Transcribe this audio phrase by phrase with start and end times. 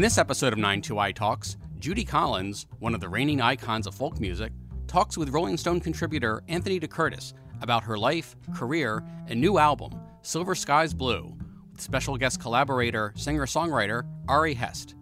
[0.00, 4.18] In this episode of 92Y Talks, Judy Collins, one of the reigning icons of folk
[4.18, 4.50] music,
[4.86, 9.92] talks with Rolling Stone contributor Anthony DeCurtis about her life, career, and new album,
[10.22, 11.36] Silver Skies Blue,
[11.70, 14.94] with special guest collaborator, singer songwriter Ari Hest.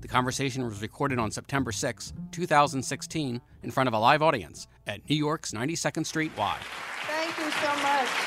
[0.00, 5.06] The conversation was recorded on September 6, 2016, in front of a live audience at
[5.10, 6.56] New York's 92nd Street Y.
[7.06, 8.25] Thank you so much.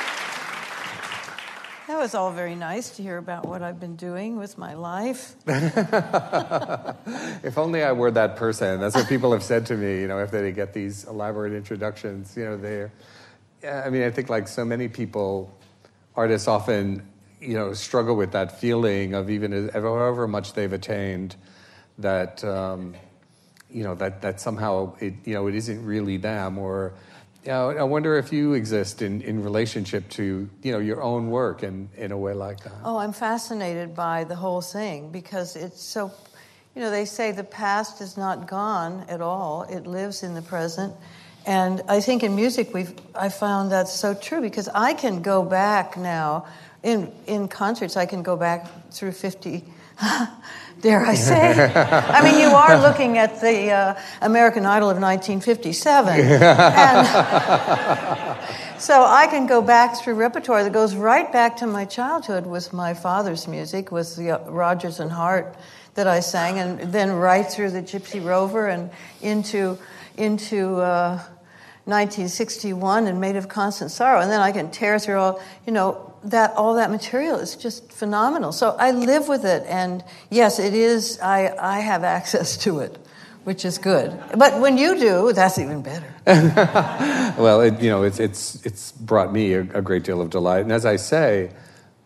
[1.89, 5.33] That was all very nice to hear about what I've been doing with my life.
[7.43, 8.79] if only I were that person.
[8.79, 12.37] That's what people have said to me, you know, if they get these elaborate introductions.
[12.37, 12.91] You know, they're,
[13.67, 15.51] I mean, I think like so many people,
[16.15, 17.09] artists often,
[17.41, 21.37] you know, struggle with that feeling of even however much they've attained,
[21.97, 22.93] that, um,
[23.71, 26.93] you know, that, that somehow it, you know, it isn't really them or,
[27.49, 31.63] yeah, I wonder if you exist in, in relationship to you know your own work
[31.63, 32.75] in, in a way like that.
[32.83, 36.11] Oh, I'm fascinated by the whole thing because it's so,
[36.75, 40.43] you know, they say the past is not gone at all; it lives in the
[40.43, 40.93] present.
[41.47, 45.41] And I think in music, we've I found that's so true because I can go
[45.41, 46.45] back now
[46.83, 47.97] in in concerts.
[47.97, 49.63] I can go back through 50
[50.81, 51.71] dare I say.
[51.75, 56.19] I mean, you are looking at the uh, American Idol of 1957.
[56.19, 57.07] and
[58.79, 62.73] so I can go back through repertoire that goes right back to my childhood with
[62.73, 65.55] my father's music, with the uh, Rodgers and Hart
[65.95, 68.89] that I sang, and then right through the Gypsy Rover and
[69.21, 69.77] into,
[70.17, 71.17] into uh,
[71.85, 74.21] 1961 and Maid of Constant Sorrow.
[74.21, 77.91] And then I can tear through all, you know, that all that material is just
[77.91, 78.51] phenomenal.
[78.51, 81.19] So I live with it, and yes, it is.
[81.21, 82.97] I I have access to it,
[83.43, 84.17] which is good.
[84.37, 86.13] But when you do, that's even better.
[87.37, 90.61] well, it, you know, it's it's it's brought me a, a, great deal of delight,
[90.61, 91.51] and as I say.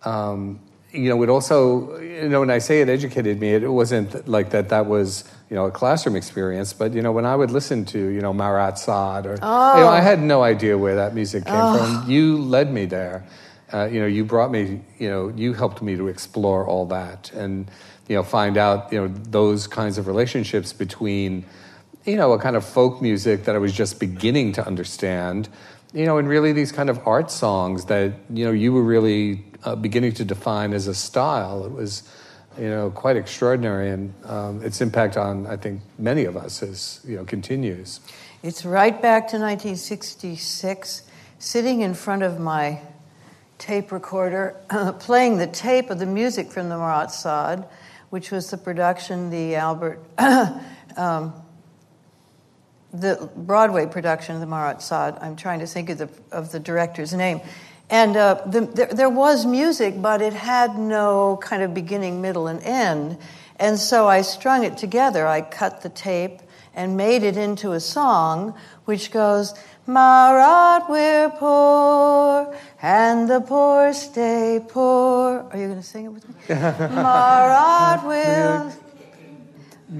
[0.03, 0.59] Um,
[0.91, 4.51] you know, it also, you know, when I say it educated me, it wasn't like
[4.51, 7.83] that that was, you know, a classroom experience, but, you know, when I would listen
[7.85, 9.77] to, you know, Marat Sade or, oh.
[9.77, 11.77] you know, I had no idea where that music came oh.
[11.77, 12.11] from.
[12.11, 13.25] You led me there
[13.73, 17.31] uh, you know, you brought me, you know, you helped me to explore all that
[17.33, 17.69] and,
[18.07, 21.43] you know, find out, you know, those kinds of relationships between,
[22.05, 25.49] you know, a kind of folk music that I was just beginning to understand,
[25.93, 29.43] you know, and really these kind of art songs that, you know, you were really
[29.63, 31.65] uh, beginning to define as a style.
[31.65, 32.03] It was,
[32.59, 37.01] you know, quite extraordinary, and um, its impact on, I think, many of us is,
[37.07, 37.99] you know, continues.
[38.43, 41.03] It's right back to 1966,
[41.39, 42.79] sitting in front of my
[43.57, 44.55] tape recorder,
[44.99, 47.63] playing the tape of the music from the Marat Sade,
[48.09, 49.99] which was the production, the Albert,
[50.97, 51.33] um,
[52.93, 55.15] the Broadway production of the Marat Sade.
[55.19, 57.41] I'm trying to think of the, of the director's name.
[57.89, 62.47] And uh, the, there, there was music, but it had no kind of beginning, middle,
[62.47, 63.17] and end.
[63.57, 65.27] And so I strung it together.
[65.27, 66.41] I cut the tape
[66.73, 69.53] and made it into a song which goes,
[69.85, 75.45] Marat, we're poor, and the poor stay poor.
[75.51, 76.35] Are you going to sing it with me?
[76.49, 78.71] Marat will.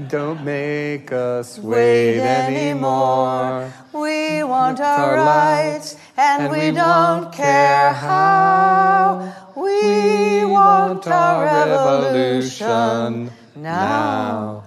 [0.07, 3.73] Don't make us wait, anymore.
[3.91, 9.51] We want our, rights, and, and we, we don't care how.
[9.55, 14.63] We want our revolution now.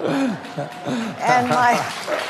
[0.00, 0.18] now.
[1.20, 2.24] and my.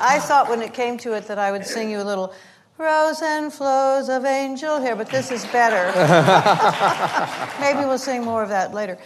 [0.00, 2.32] I thought when it came to it that I would sing you a little
[2.78, 5.92] rows and flows of angel hair, but this is better.
[7.60, 8.98] Maybe we'll sing more of that later.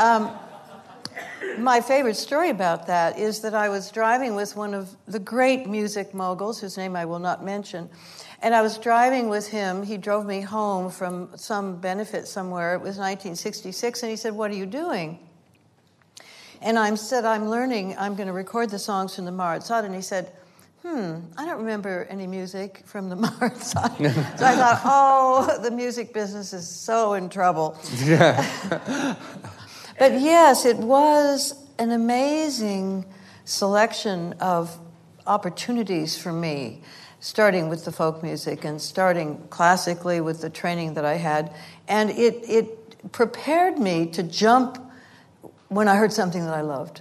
[0.00, 0.30] Um,
[1.58, 5.68] my favorite story about that is that I was driving with one of the great
[5.68, 7.90] music moguls, whose name I will not mention,
[8.40, 9.82] and I was driving with him.
[9.82, 12.74] He drove me home from some benefit somewhere.
[12.74, 15.18] It was 1966, and he said, What are you doing?
[16.62, 19.84] And I said, I'm learning, I'm going to record the songs from the Marat Sade.
[19.84, 20.32] And he said,
[20.82, 24.12] hmm, I don't remember any music from the Marat Sade.
[24.38, 27.76] so I thought, oh, the music business is so in trouble.
[28.04, 28.44] Yeah.
[29.98, 33.06] but yes, it was an amazing
[33.44, 34.78] selection of
[35.26, 36.80] opportunities for me,
[37.18, 41.52] starting with the folk music and starting classically with the training that I had.
[41.88, 44.91] And it, it prepared me to jump
[45.72, 47.00] when I heard something that I loved,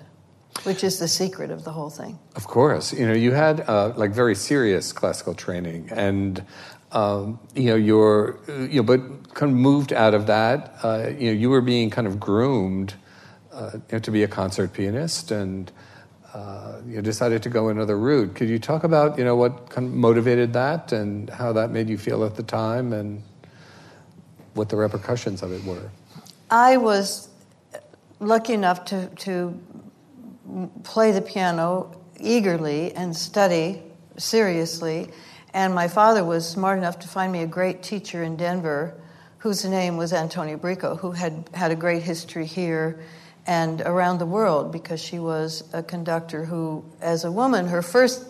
[0.64, 2.18] which is the secret of the whole thing.
[2.36, 6.44] Of course, you know, you had uh, like very serious classical training, and
[6.92, 10.74] um, you know, you're you know, but kind of moved out of that.
[10.84, 12.94] Uh, you know, you were being kind of groomed
[13.54, 15.72] uh, you know, to be a concert pianist, and
[16.34, 18.36] uh, you decided to go another route.
[18.36, 21.90] Could you talk about you know what kind of motivated that, and how that made
[21.90, 23.22] you feel at the time, and
[24.54, 25.90] what the repercussions of it were?
[26.50, 27.30] I was
[28.22, 29.60] lucky enough to, to
[30.84, 33.82] play the piano eagerly and study
[34.18, 35.10] seriously.
[35.54, 38.96] And my father was smart enough to find me a great teacher in Denver
[39.40, 43.04] whose name was Antonia Brico, who had had a great history here
[43.48, 48.24] and around the world because she was a conductor who, as a woman, her first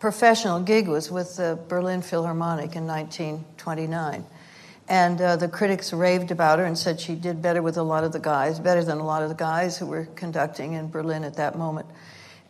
[0.00, 4.24] professional gig was with the Berlin Philharmonic in 1929.
[4.90, 8.02] And uh, the critics raved about her and said she did better with a lot
[8.02, 11.22] of the guys, better than a lot of the guys who were conducting in Berlin
[11.22, 11.86] at that moment.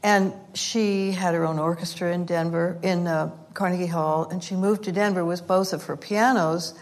[0.03, 4.85] And she had her own orchestra in Denver, in uh, Carnegie Hall, and she moved
[4.85, 6.73] to Denver with both of her pianos,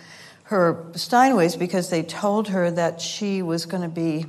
[0.45, 4.27] her Steinways, because they told her that she was going to be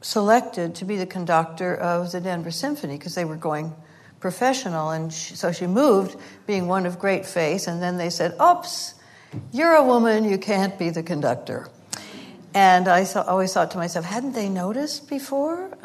[0.00, 3.74] selected to be the conductor of the Denver Symphony because they were going
[4.20, 4.90] professional.
[4.90, 6.14] And she, so she moved,
[6.46, 8.94] being one of great faith, and then they said, Oops,
[9.52, 11.68] you're a woman, you can't be the conductor.
[12.54, 15.70] And I always thought to myself, hadn't they noticed before?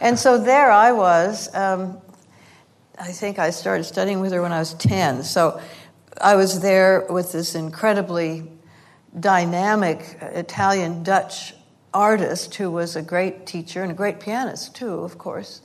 [0.00, 1.52] And so there I was.
[1.54, 1.98] Um,
[2.98, 5.24] I think I started studying with her when I was 10.
[5.24, 5.60] So
[6.20, 8.44] I was there with this incredibly
[9.18, 11.54] dynamic Italian Dutch
[11.92, 15.62] artist who was a great teacher and a great pianist, too, of course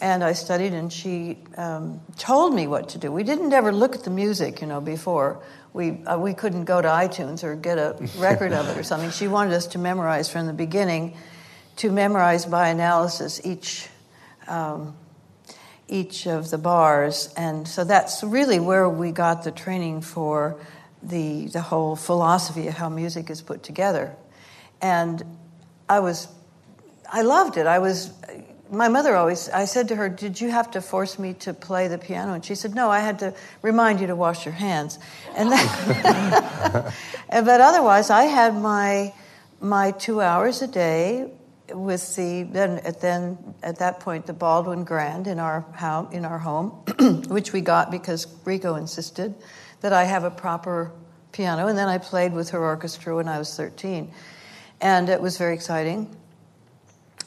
[0.00, 3.10] and I studied, and she um, told me what to do.
[3.10, 5.42] We didn't ever look at the music, you know, before.
[5.72, 9.10] We, uh, we couldn't go to iTunes or get a record of it or something.
[9.10, 11.16] She wanted us to memorize from the beginning,
[11.76, 13.88] to memorize by analysis each,
[14.48, 14.94] um,
[15.88, 17.32] each of the bars.
[17.36, 20.58] And so that's really where we got the training for
[21.02, 24.14] the, the whole philosophy of how music is put together.
[24.82, 25.22] And
[25.88, 26.28] I was,
[27.10, 27.66] I loved it.
[27.66, 28.12] I was
[28.70, 31.88] my mother always, I said to her, Did you have to force me to play
[31.88, 32.34] the piano?
[32.34, 34.98] And she said, No, I had to remind you to wash your hands.
[35.36, 36.94] And that,
[37.30, 39.12] but otherwise, I had my,
[39.60, 41.30] my two hours a day
[41.74, 46.24] with the then at then at that point the Baldwin Grand in our house in
[46.24, 46.70] our home,
[47.28, 49.34] which we got because Rico insisted
[49.80, 50.92] that I have a proper
[51.32, 54.10] piano, and then I played with her orchestra when I was 13,
[54.80, 56.16] and it was very exciting.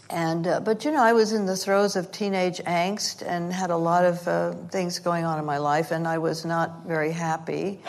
[0.10, 3.70] And uh, but you know, I was in the throes of teenage angst and had
[3.70, 7.12] a lot of uh, things going on in my life, and I was not very
[7.12, 7.80] happy.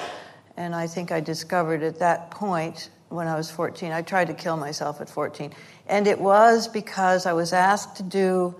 [0.57, 4.35] And I think I discovered at that point when I was 14, I tried to
[4.35, 5.53] kill myself at 14,
[5.89, 8.55] and it was because I was asked to do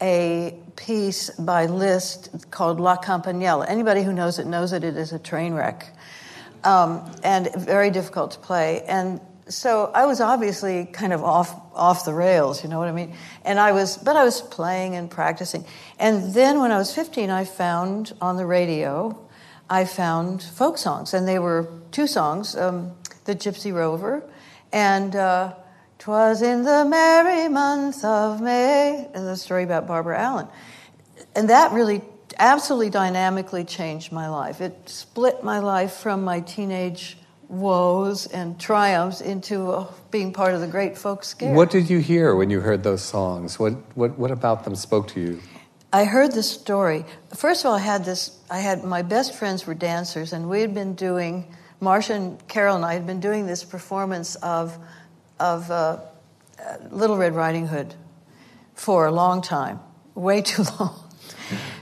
[0.00, 3.66] a piece by Liszt called La Campanella.
[3.68, 5.92] Anybody who knows it knows that it is a train wreck.
[6.64, 8.82] Um, and very difficult to play.
[8.88, 12.92] And so I was obviously kind of off off the rails, you know what I
[12.92, 13.14] mean?
[13.44, 15.64] And I was, but I was playing and practicing.
[15.98, 19.16] And then when I was 15, I found on the radio,
[19.68, 22.92] I found folk songs, and they were two songs, um,
[23.24, 24.22] "The Gypsy Rover,"
[24.72, 25.54] and uh,
[25.98, 30.48] "Twas in the Merry Month of May," and the story about Barbara Allen.
[31.34, 32.02] And that really
[32.38, 34.60] absolutely dynamically changed my life.
[34.60, 40.60] It split my life from my teenage woes and triumphs into uh, being part of
[40.60, 41.54] the great folk scare.
[41.54, 43.58] What did you hear when you heard those songs?
[43.58, 45.40] What, what, what about them spoke to you?
[45.92, 47.04] I heard the story.
[47.34, 48.36] First of all, I had this.
[48.50, 51.54] I had my best friends were dancers, and we had been doing.
[51.78, 54.76] Marcia and Carol and I had been doing this performance of
[55.38, 55.74] of uh,
[56.58, 57.94] uh Little Red Riding Hood
[58.74, 59.78] for a long time,
[60.14, 61.02] way too long.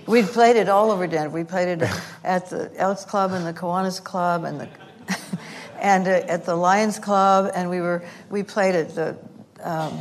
[0.07, 1.35] We'd played it all over Denver.
[1.35, 1.91] We played it
[2.23, 4.69] at the Elks Club and the Kiwanis Club and the
[5.85, 9.17] and uh, at the Lions Club, and we were we played at the
[9.63, 10.01] um,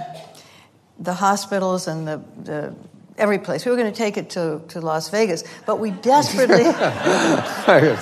[0.98, 2.74] the hospitals and the, the
[3.18, 3.66] every place.
[3.66, 6.64] We were going to take it to, to Las Vegas, but we desperately.
[6.66, 8.00] we desperately,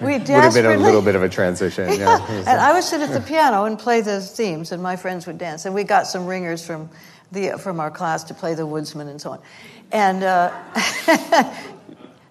[0.00, 1.98] would have been a little bit of a transition.
[1.98, 2.24] Yeah.
[2.28, 5.38] and I would sit at the piano and play the themes, and my friends would
[5.38, 5.66] dance.
[5.66, 6.88] And we got some ringers from
[7.32, 9.40] the from our class to play the Woodsman and so on.
[9.90, 10.56] And uh,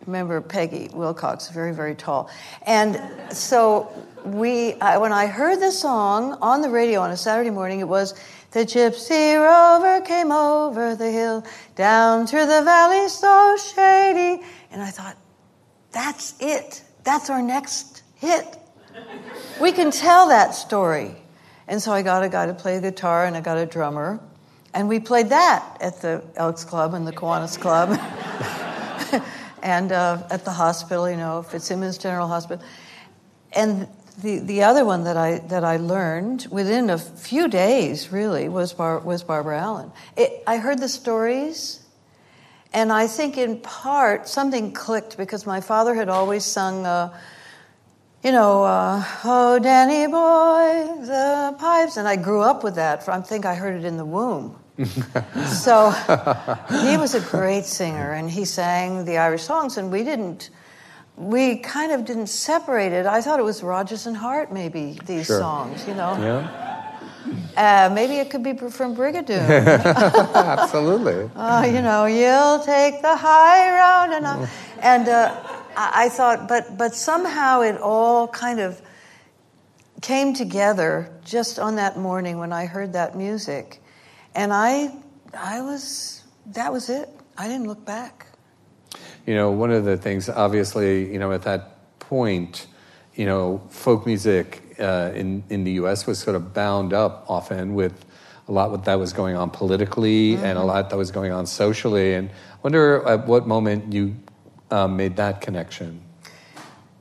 [0.05, 2.29] remember Peggy Wilcox, very very tall,
[2.65, 3.01] and
[3.35, 3.91] so
[4.25, 7.87] we, I, when I heard the song on the radio on a Saturday morning, it
[7.87, 8.13] was
[8.51, 14.43] the gypsy rover came over the hill, down through the valley so shady.
[14.71, 15.17] And I thought,
[15.91, 16.83] that's it.
[17.03, 18.57] That's our next hit.
[19.61, 21.15] We can tell that story.
[21.67, 24.19] And so I got a guy to play guitar and I got a drummer.
[24.73, 27.97] And we played that at the Elks Club and the Kiwanis Club.
[29.63, 32.65] and uh, at the hospital, you know, Fitzsimons General Hospital.
[33.53, 33.87] And
[34.21, 38.73] the, the other one that I, that I learned within a few days, really, was,
[38.73, 39.91] Bar, was Barbara Allen.
[40.15, 41.83] It, I heard the stories,
[42.73, 47.17] and I think in part something clicked because my father had always sung, uh,
[48.23, 51.97] you know, uh, oh, Danny boy, the pipes.
[51.97, 53.07] And I grew up with that.
[53.09, 54.57] I think I heard it in the womb.
[55.47, 55.91] so
[56.81, 60.49] he was a great singer and he sang the Irish songs, and we didn't.
[61.17, 63.05] We kind of didn't separate it.
[63.05, 65.39] I thought it was Rodgers and Hart, maybe these Sure.
[65.39, 66.17] songs, you know.
[66.19, 66.61] Yeah.
[67.57, 69.47] Uh, maybe it could be from Brigadoon.
[70.35, 71.29] Absolutely.
[71.35, 74.49] Oh, you know, you'll take the high road, and I,
[74.81, 75.35] and uh,
[75.75, 78.81] I, I thought, but but somehow it all kind of
[80.01, 83.81] came together just on that morning when I heard that music,
[84.35, 84.91] and I
[85.33, 87.09] I was that was it.
[87.37, 88.27] I didn't look back.
[89.25, 92.67] You know, one of the things, obviously, you know, at that point,
[93.15, 96.05] you know, folk music uh, in in the U.S.
[96.05, 98.05] was sort of bound up often with
[98.47, 101.45] a lot what that was going on politically and a lot that was going on
[101.45, 102.13] socially.
[102.13, 104.15] And I wonder at what moment you
[104.69, 106.01] um, made that connection.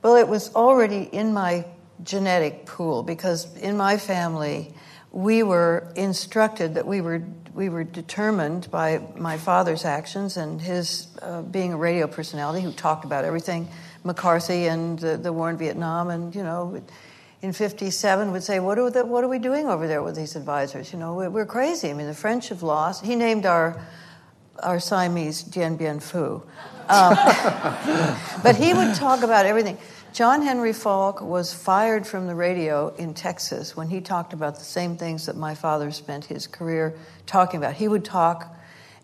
[0.01, 1.65] Well, it was already in my
[2.03, 4.73] genetic pool because in my family,
[5.15, 11.07] we were instructed that we were we were determined by my father's actions and his
[11.21, 13.65] uh, being a radio personality who talked about everything,
[14.03, 16.83] McCarthy and the, the war in Vietnam, and you know,
[17.41, 20.35] in '57 would say, "What are the, what are we doing over there with these
[20.35, 20.91] advisors?
[20.91, 21.89] You know, we're, crazy.
[21.89, 23.81] I mean, the French have lost." He named our
[24.61, 26.41] our Siamese Dien Bien Phu.
[26.89, 27.15] Um,
[28.43, 29.77] but he would talk about everything.
[30.15, 34.63] John Henry Faulk was fired from the radio in Texas when he talked about the
[34.63, 36.95] same things that my father spent his career
[37.25, 37.73] talking about.
[37.73, 38.47] He would talk,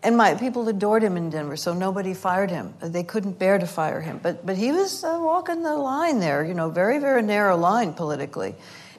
[0.02, 2.72] and my people adored him in Denver, so nobody fired him.
[2.80, 4.20] They couldn't bear to fire him.
[4.22, 7.92] But, but he was uh, walking the line there, you know, very, very narrow line
[7.92, 8.54] politically.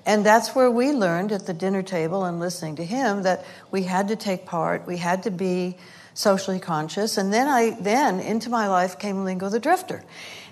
[0.05, 3.82] And that's where we learned at the dinner table and listening to him that we
[3.82, 5.77] had to take part, we had to be
[6.13, 7.17] socially conscious.
[7.17, 10.03] And then I then into my life came Lingo the Drifter.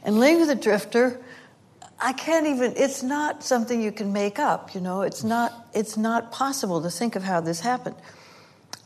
[0.03, 1.22] And Lingo the Drifter,
[2.01, 5.01] I can't even it's not something you can make up, you know.
[5.01, 7.96] It's not it's not possible to think of how this happened.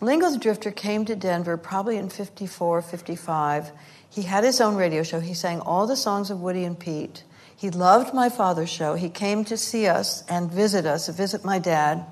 [0.02, 3.72] Lingo the Drifter came to Denver probably in 54, 55.
[4.10, 5.22] He had his own radio show.
[5.22, 7.24] He sang all the songs of Woody and Pete.
[7.56, 8.96] He loved my father's show.
[8.96, 12.06] He came to see us and visit us, visit my dad.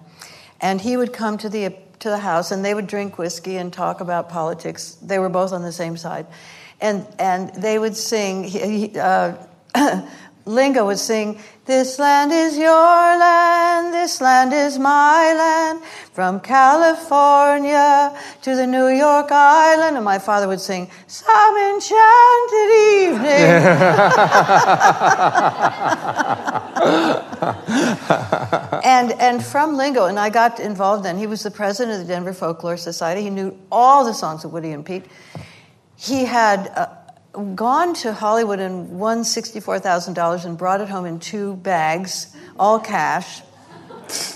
[0.62, 3.72] And he would come to the to the house and they would drink whiskey and
[3.72, 4.98] talk about politics.
[5.01, 6.27] They were both on the same side.
[6.79, 9.36] And and they would sing he, he, uh,
[10.45, 15.81] Lingo would sing, This land is your land, this land is my land,
[16.12, 19.95] from California to the New York Island.
[19.95, 23.23] And my father would sing, Some enchanted evening.
[28.83, 32.13] and, and from Lingo, and I got involved then, he was the president of the
[32.13, 33.21] Denver Folklore Society.
[33.21, 35.05] He knew all the songs of Woody and Pete.
[35.95, 36.67] He had.
[36.75, 36.88] Uh,
[37.34, 43.42] gone to Hollywood and won $64,000 and brought it home in two bags, all cash,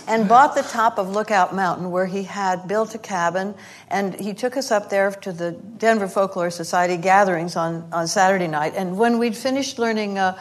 [0.07, 3.53] and bought the top of Lookout Mountain where he had built a cabin.
[3.89, 8.47] And he took us up there to the Denver Folklore Society gatherings on, on Saturday
[8.47, 8.73] night.
[8.75, 10.37] And when we'd finished learning, uh,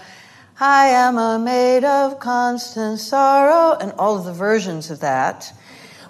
[0.59, 5.53] I am a maid of constant sorrow, and all of the versions of that,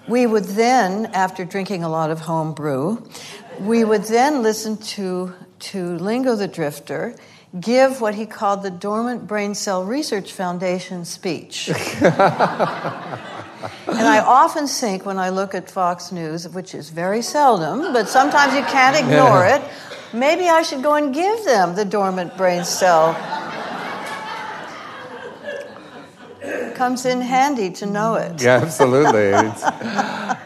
[0.07, 3.09] we would then, after drinking a lot of home brew,
[3.59, 7.15] we would then listen to to Lingo the Drifter
[7.59, 11.69] give what he called the Dormant Brain Cell Research Foundation speech.
[12.01, 12.11] and
[13.87, 18.53] I often think when I look at Fox News, which is very seldom, but sometimes
[18.53, 19.61] you can't ignore it,
[20.13, 23.13] maybe I should go and give them the Dormant Brain Cell.
[26.75, 28.41] Comes in handy to know it.
[28.41, 29.29] Yeah, absolutely.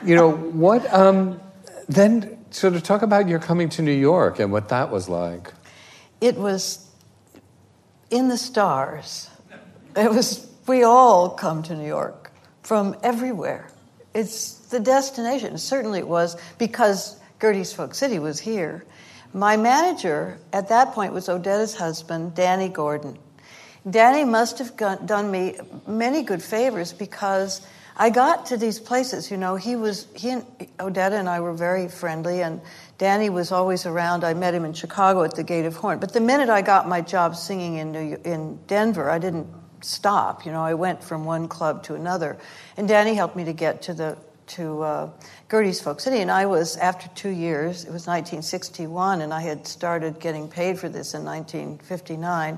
[0.07, 0.91] You know what?
[0.93, 1.41] Um,
[1.89, 5.53] then sort of talk about your coming to New York and what that was like.
[6.20, 6.88] It was
[8.10, 9.29] in the stars.
[9.96, 10.48] It was.
[10.67, 12.31] We all come to New York
[12.62, 13.70] from everywhere.
[14.13, 15.58] It's the destination.
[15.58, 18.86] Certainly, it was because Gerde's Folk City was here.
[19.34, 23.17] My manager at that point was Odetta's husband, Danny Gordon.
[23.89, 27.65] Danny must have done me many good favors because
[28.01, 30.43] I got to these places, you know, he was, he and
[30.79, 32.60] Odetta and I were very friendly, and
[32.98, 34.24] Danny was always around.
[34.24, 36.00] I met him in Chicago at the Gate of Horn.
[36.00, 39.46] But the minute I got my job singing in, New, in Denver, I didn't
[39.81, 40.48] stop.
[40.48, 42.39] You know, I went from one club to another.
[42.75, 44.17] And Danny helped me to get to the,
[44.48, 45.10] to uh,
[45.48, 46.22] Gerde's Folk City.
[46.22, 50.79] And I was, after two years, it was 1961, and I had started getting paid
[50.79, 52.58] for this in 1959.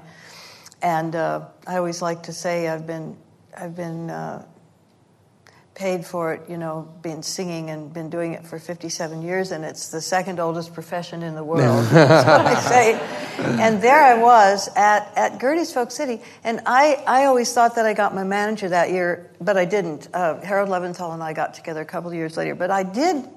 [0.81, 3.17] And uh, I always like to say I've been,
[3.57, 4.45] I've been, uh,
[5.75, 9.65] paid for it, you know, been singing and been doing it for 57 years, and
[9.65, 11.85] it's the second oldest profession in the world.
[11.91, 12.93] That's what I say.
[13.61, 17.85] And there I was at, at Gerde's Folk City, and I, I always thought that
[17.85, 20.07] I got my manager that year, but I didn't.
[20.13, 23.27] Uh, Harold Leventhal and I got together a couple of years later, but I did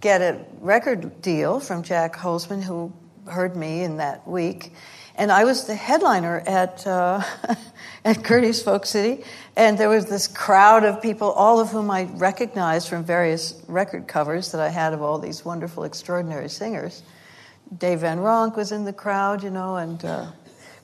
[0.00, 2.92] get a record deal from Jac Holzman, who
[3.26, 4.72] heard me in that week.
[5.18, 7.22] And I was the headliner at, uh,
[8.04, 9.24] at Gerde's Folk City.
[9.56, 14.06] And there was this crowd of people, all of whom I recognized from various record
[14.06, 17.02] covers that I had of all these wonderful, extraordinary singers.
[17.78, 20.26] Dave Van Ronk was in the crowd, you know, and uh,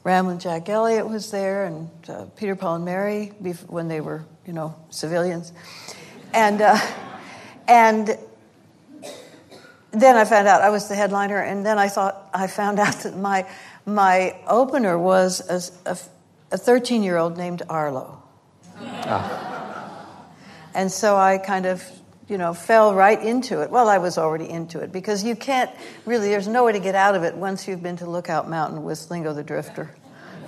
[0.02, 3.26] Ramblin' Jack Elliott was there, and uh, Peter, Paul, and Mary
[3.68, 5.52] when they were, you know, civilians.
[6.32, 6.78] And, uh,
[7.68, 8.18] and
[9.92, 12.94] then I found out I was the headliner, and then I thought I found out
[13.02, 13.46] that my
[13.86, 15.40] my opener was
[15.86, 15.96] a,
[16.52, 18.22] a 13 year old named Arlo.
[18.78, 20.06] Ah.
[20.74, 21.84] And so I kind of,
[22.28, 23.70] you know, fell right into it.
[23.70, 25.70] Well, I was already into it because you can't
[26.06, 28.84] really, there's no way to get out of it once you've been to Lookout Mountain
[28.84, 29.94] with Lingo the Drifter.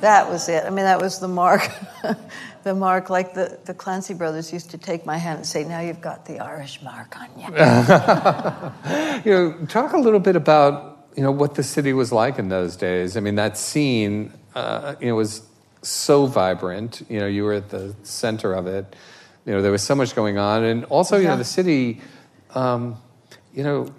[0.00, 0.64] That was it.
[0.64, 1.70] I mean, that was the mark.
[2.62, 5.80] the mark, like the, the Clancy brothers used to take my hand and say, Now
[5.80, 7.46] you've got the Irish mark on you.
[9.24, 12.48] you know, talk a little bit about you know what the city was like in
[12.48, 13.16] those days.
[13.16, 15.42] I mean, that scene, uh, you know, was
[15.82, 17.02] so vibrant.
[17.08, 18.96] You know, you were at the center of it.
[19.46, 22.00] You know, there was so much going on, and also, you know, the city,
[22.54, 22.96] um,
[23.52, 23.92] you know,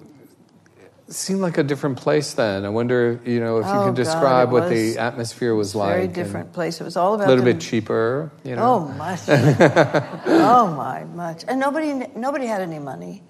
[1.07, 2.65] seemed like a different place then.
[2.65, 5.95] I wonder, you know, if you oh, can describe what the atmosphere was like.
[5.95, 6.81] Very different place.
[6.81, 8.31] It was all about a little bit cheaper.
[8.43, 8.63] You know.
[8.63, 9.19] Oh, much.
[9.29, 11.45] oh my, much.
[11.47, 13.23] And nobody, nobody had any money.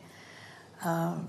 [0.83, 1.27] Um,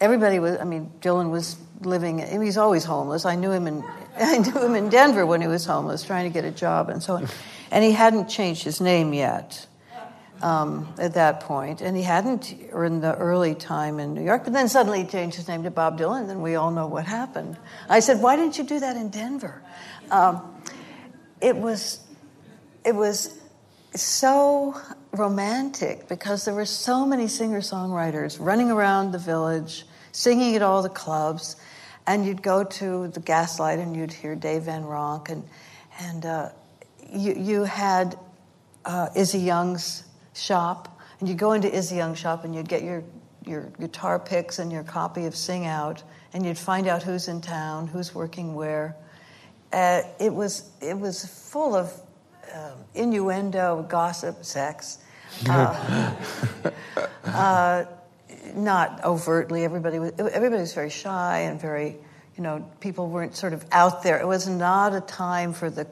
[0.00, 0.58] everybody was.
[0.58, 2.18] I mean, Dylan was living.
[2.18, 3.24] He was always homeless.
[3.24, 3.84] I knew him in
[4.18, 7.02] I knew him in Denver when he was homeless, trying to get a job and
[7.02, 7.28] so on.
[7.70, 9.66] And he hadn't changed his name yet
[10.42, 14.44] um, at that point, and he hadn't in the early time in New York.
[14.44, 16.86] But then suddenly he changed his name to Bob Dylan, and then we all know
[16.86, 17.56] what happened.
[17.88, 19.62] I said, "Why didn't you do that in Denver?"
[20.10, 20.42] Um,
[21.40, 22.00] it was
[22.84, 23.38] it was
[23.94, 24.80] so
[25.12, 30.82] romantic because there were so many singer songwriters running around the village, singing at all
[30.82, 31.56] the clubs
[32.06, 35.44] and you'd go to the Gaslight and you'd hear Dave Van Ronk, and
[36.00, 36.48] and uh,
[37.10, 38.18] you you had
[38.84, 43.02] uh, Izzy Young's shop, and you'd go into Izzy Young's shop and you'd get your
[43.44, 47.40] your guitar picks and your copy of Sing Out, and you'd find out who's in
[47.40, 48.96] town, who's working where.
[49.72, 51.92] Uh, it was it was full of
[52.54, 54.98] um, innuendo, gossip, sex.
[55.48, 56.14] Uh,
[57.24, 57.84] uh,
[58.56, 59.64] not overtly.
[59.64, 61.96] Everybody was everybody was very shy and very,
[62.36, 64.18] you know, people weren't sort of out there.
[64.20, 65.86] It was not a time for the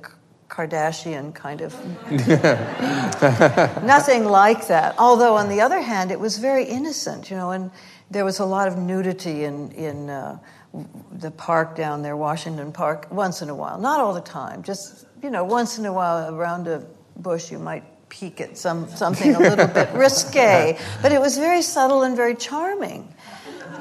[0.49, 1.75] Kardashian kind of
[3.83, 4.95] nothing like that.
[4.99, 7.71] Although on the other hand, it was very innocent, you know, and
[8.11, 10.39] there was a lot of nudity in in uh,
[11.13, 15.07] the park down there, Washington Park, once in a while, not all the time, just
[15.23, 16.85] you know, once in a while around a
[17.17, 21.63] bush you might peek at some, something a little bit risque, but it was very
[21.63, 23.13] subtle and very charming.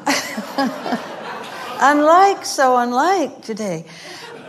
[1.79, 3.85] unlike, so unlike today.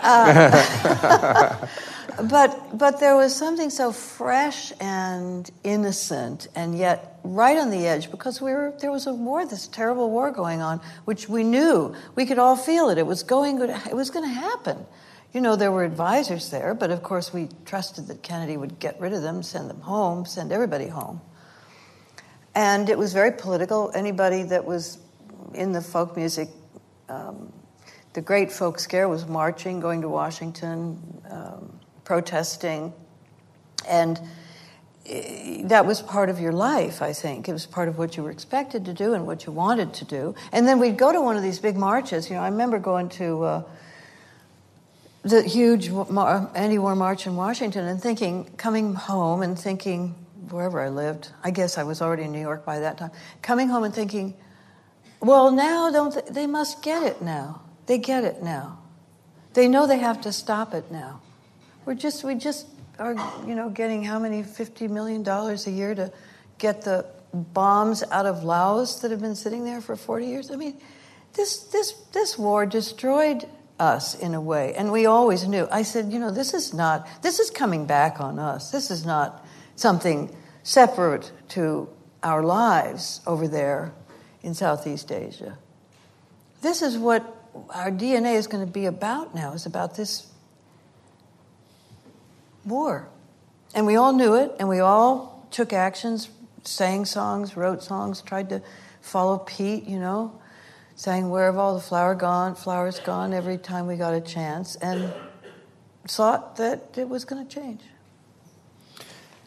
[0.00, 1.66] Uh,
[2.30, 8.10] but, but there was something so fresh and innocent and yet right on the edge
[8.10, 11.94] because we were, there was a war, this terrible war going on, which we knew.
[12.14, 12.96] We could all feel it.
[12.96, 14.86] It was going, it was going to happen.
[15.34, 19.00] You know, there were advisors there, but of course we trusted that Kennedy would get
[19.00, 21.20] rid of them, send them home, send everybody home.
[22.54, 23.90] And it was very political.
[23.96, 24.98] Anybody that was
[25.52, 26.50] in the folk music,
[27.08, 27.52] um,
[28.12, 32.92] the great folk scare was marching, going to Washington, um, protesting.
[33.88, 34.20] And
[35.06, 37.48] eh, that was part of your life, I think.
[37.48, 40.04] It was part of what you were expected to do and what you wanted to
[40.04, 40.36] do.
[40.52, 42.30] And then we'd go to one of these big marches.
[42.30, 43.42] You know, I remember going to.
[43.42, 43.62] Uh,
[45.24, 50.14] the huge anti-war march in Washington and thinking, coming home and thinking,
[50.50, 53.10] wherever I lived, I guess I was already in New York by that time,
[53.40, 54.34] coming home and thinking,
[55.20, 57.62] well, now don't they, must get it now.
[57.86, 58.78] They get it now.
[59.54, 61.22] They know they have to stop it now.
[61.86, 62.66] We're just we just
[62.98, 63.14] are
[63.46, 66.12] you know getting how many fifty million dollars a year to
[66.58, 70.50] get the bombs out of Laos that have been sitting there for forty years.
[70.50, 70.76] I mean,
[71.32, 73.46] this this this war destroyed
[73.78, 74.74] us in a way.
[74.74, 75.66] And we always knew.
[75.70, 78.70] I said, you know, this is not, this is coming back on us.
[78.70, 79.44] This is not
[79.76, 81.88] something separate to
[82.22, 83.92] our lives over there
[84.42, 85.58] in Southeast Asia.
[86.62, 87.22] This is what
[87.70, 90.26] our DNA is going to be about now, is about this
[92.64, 93.08] war.
[93.74, 96.28] And we all knew it, and we all took actions
[96.66, 98.62] sang songs, wrote songs, tried to
[99.00, 100.40] follow Pete, you know,
[100.96, 104.76] sang Where Have All the Flower Gone, Flowers Gone every time we got a chance,
[104.76, 105.12] and
[106.06, 107.80] thought that it was going to change.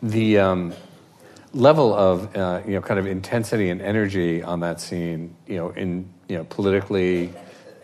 [0.02, 0.74] The um,
[1.54, 5.70] level of uh, you know kind of intensity and energy on that scene, you know,
[5.70, 7.34] in you know politically,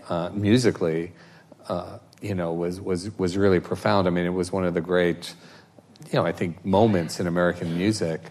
[0.10, 1.14] uh, musically,
[1.68, 4.08] uh, you know, was was was really profound.
[4.08, 5.34] I mean, it was one of the great,
[6.12, 8.22] you know, I think moments in American music.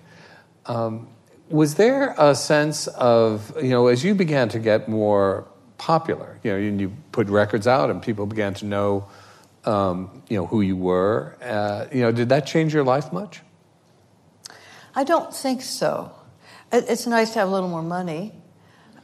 [0.66, 1.08] Um,
[1.52, 5.46] was there a sense of you know as you began to get more
[5.82, 9.04] popular, you know, you, you put records out and people began to know,
[9.64, 11.36] um, you know, who you were.
[11.42, 13.40] Uh, you know, did that change your life much?
[14.94, 16.12] I don't think so.
[16.70, 18.32] It's nice to have a little more money.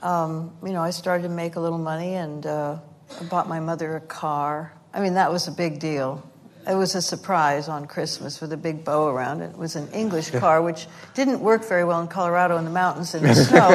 [0.02, 2.78] Um, you know, I started to make a little money and uh,
[3.20, 4.72] I bought my mother a car.
[4.94, 6.27] I mean, that was a big deal.
[6.68, 9.52] It was a surprise on Christmas with a big bow around it.
[9.52, 13.14] It was an English car, which didn't work very well in Colorado in the mountains
[13.14, 13.68] in the snow.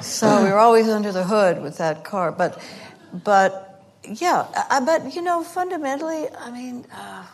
[0.00, 2.30] so we were always under the hood with that car.
[2.30, 2.62] But,
[3.24, 7.24] but yeah, I, but you know, fundamentally, I mean, uh,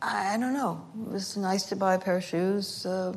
[0.00, 0.80] I, I, don't know.
[1.06, 2.86] It was nice to buy a pair of shoes.
[2.86, 3.14] Uh,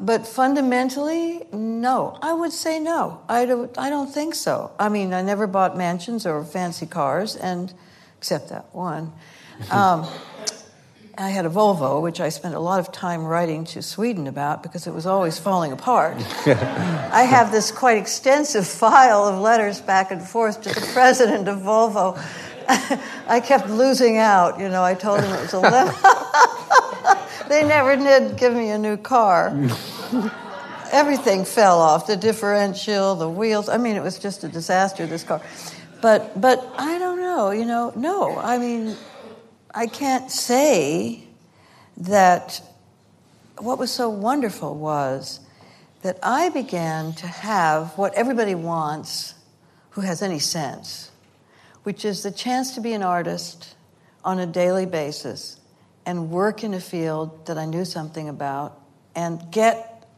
[0.00, 2.16] but fundamentally, no.
[2.22, 3.20] I would say no.
[3.28, 4.70] I don't, I don't think so.
[4.78, 7.72] I mean, I never bought mansions or fancy cars, and
[8.18, 9.12] except that one.
[9.70, 10.08] Um,
[11.18, 14.62] I had a Volvo, which I spent a lot of time writing to Sweden about
[14.62, 16.16] because it was always falling apart.
[16.46, 21.58] I have this quite extensive file of letters back and forth to the president of
[21.58, 22.18] Volvo.
[23.28, 24.58] I kept losing out.
[24.58, 25.94] You know, I told him it was 11.
[27.50, 29.48] They never did give me a new car.
[30.92, 33.68] Everything fell off the differential, the wheels.
[33.68, 35.42] I mean, it was just a disaster, this car.
[36.00, 38.38] But, but I don't know, you know, no.
[38.38, 38.96] I mean,
[39.74, 41.24] I can't say
[41.96, 42.62] that
[43.58, 45.40] what was so wonderful was
[46.02, 49.34] that I began to have what everybody wants
[49.90, 51.10] who has any sense,
[51.82, 53.74] which is the chance to be an artist
[54.24, 55.59] on a daily basis
[56.06, 58.78] and work in a field that I knew something about
[59.14, 60.08] and get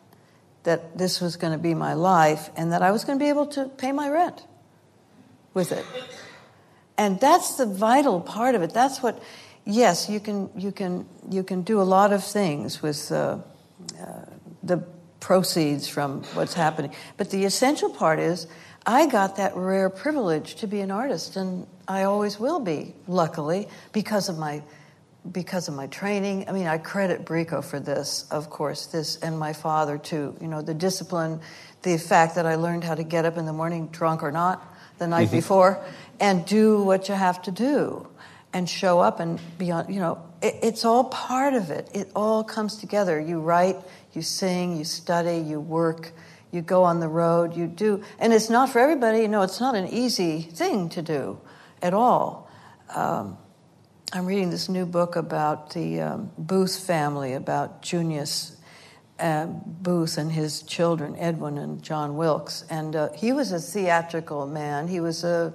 [0.63, 3.29] that this was going to be my life and that I was going to be
[3.29, 4.47] able to pay my rent
[5.55, 5.85] with it.
[6.97, 8.73] And that's the vital part of it.
[8.73, 9.21] That's what,
[9.65, 13.39] yes, you can, you can, you can do a lot of things with uh,
[14.01, 14.07] uh,
[14.63, 14.85] the
[15.19, 16.93] proceeds from what's happening.
[17.17, 18.47] But the essential part is
[18.87, 23.69] I got that rare privilege to be an artist, and I always will be, luckily,
[23.93, 24.63] because of my
[25.31, 26.49] because of my training.
[26.49, 30.37] I mean, I credit Brico for this, of course, this and my father too.
[30.41, 31.41] You know, the discipline,
[31.83, 34.67] the fact that I learned how to get up in the morning, drunk or not,
[34.99, 35.37] the night mm-hmm.
[35.37, 35.85] before,
[36.19, 38.09] and do what you have to do
[38.53, 41.89] and show up and be on, you know, it, it's all part of it.
[41.95, 43.21] It all comes together.
[43.21, 43.77] You write,
[44.13, 46.13] you sing, you study, you work,
[46.51, 48.03] you go on the road, you do.
[48.19, 51.41] And it's not for everybody, you know, it's not an easy thing to do
[51.81, 52.51] at all.
[52.95, 53.39] Um,
[54.15, 58.55] I'm reading this new book about the um, Booth family, about Junius
[59.19, 62.67] uh, Booth and his children, Edwin and John Wilkes.
[62.69, 64.87] And uh, he was a theatrical man.
[64.87, 65.55] He was a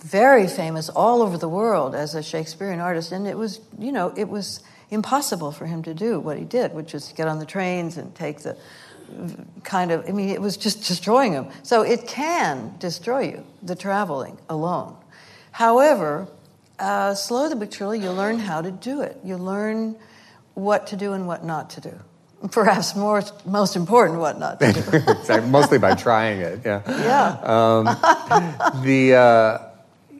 [0.00, 3.12] very famous all over the world as a Shakespearean artist.
[3.12, 6.74] And it was, you know, it was impossible for him to do what he did,
[6.74, 8.56] which is get on the trains and take the
[9.62, 11.46] kind of, I mean, it was just destroying him.
[11.62, 14.96] So it can destroy you, the traveling alone.
[15.52, 16.26] However,
[16.82, 19.16] uh, slowly but surely, you learn how to do it.
[19.24, 19.96] You learn
[20.54, 21.98] what to do and what not to do.
[22.50, 25.40] Perhaps more, most important, what not to do.
[25.46, 26.82] Mostly by trying it, yeah.
[26.88, 27.38] Yeah.
[27.42, 27.84] Um,
[28.82, 29.58] the, uh,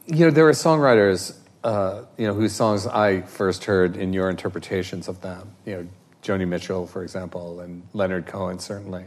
[0.06, 4.30] you know, there are songwriters, uh, you know, whose songs I first heard in your
[4.30, 5.50] interpretations of them.
[5.66, 5.88] You know,
[6.22, 9.04] Joni Mitchell, for example, and Leonard Cohen, certainly.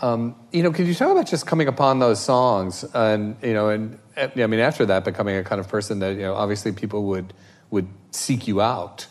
[0.00, 3.68] Um, you know, could you talk about just coming upon those songs and you know,
[3.68, 7.04] and I mean, after that, becoming a kind of person that you know, obviously people
[7.04, 7.34] would
[7.70, 9.06] would seek you out,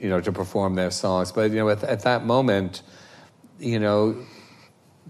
[0.00, 1.30] you know, to perform their songs.
[1.30, 2.82] But you know, at, at that moment,
[3.60, 4.16] you know,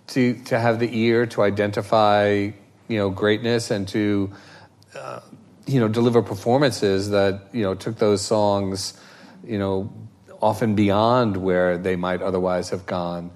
[0.09, 2.51] to to have the ear to identify,
[2.89, 4.31] you know, greatness and to
[4.95, 5.21] uh,
[5.67, 9.01] you know deliver performances that you know took those songs,
[9.43, 9.91] you know,
[10.43, 13.31] often beyond where they might otherwise have gone.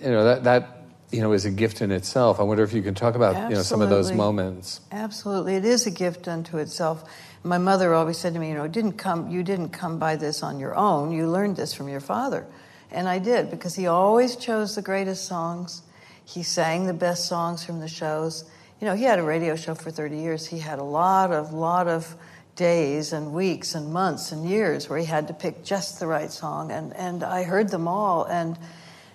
[0.00, 0.73] You know that that
[1.14, 2.40] you know, is a gift in itself.
[2.40, 4.80] I wonder if you can talk about, you know, some of those moments.
[4.90, 5.54] Absolutely.
[5.54, 7.08] It is a gift unto itself.
[7.44, 10.16] My mother always said to me, you know, it didn't come, you didn't come by
[10.16, 11.12] this on your own.
[11.12, 12.46] You learned this from your father.
[12.90, 15.82] And I did, because he always chose the greatest songs.
[16.24, 18.50] He sang the best songs from the shows.
[18.80, 20.46] You know, he had a radio show for 30 years.
[20.46, 22.16] He had a lot of, lot of
[22.56, 26.30] days and weeks and months and years where he had to pick just the right
[26.30, 28.24] song, and, and I heard them all.
[28.24, 28.58] And,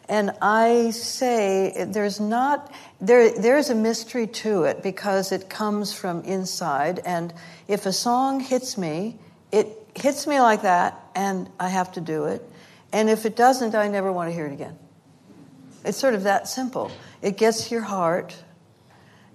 [0.10, 6.24] and I say there's not, there, there's a mystery to it because it comes from
[6.24, 7.00] inside.
[7.06, 7.32] And
[7.68, 9.20] if a song hits me,
[9.52, 12.42] it hits me like that, and I have to do it.
[12.92, 14.78] And if it doesn't, I never want to hear it again.
[15.86, 16.92] It's sort of that simple.
[17.22, 18.36] It gets your heart,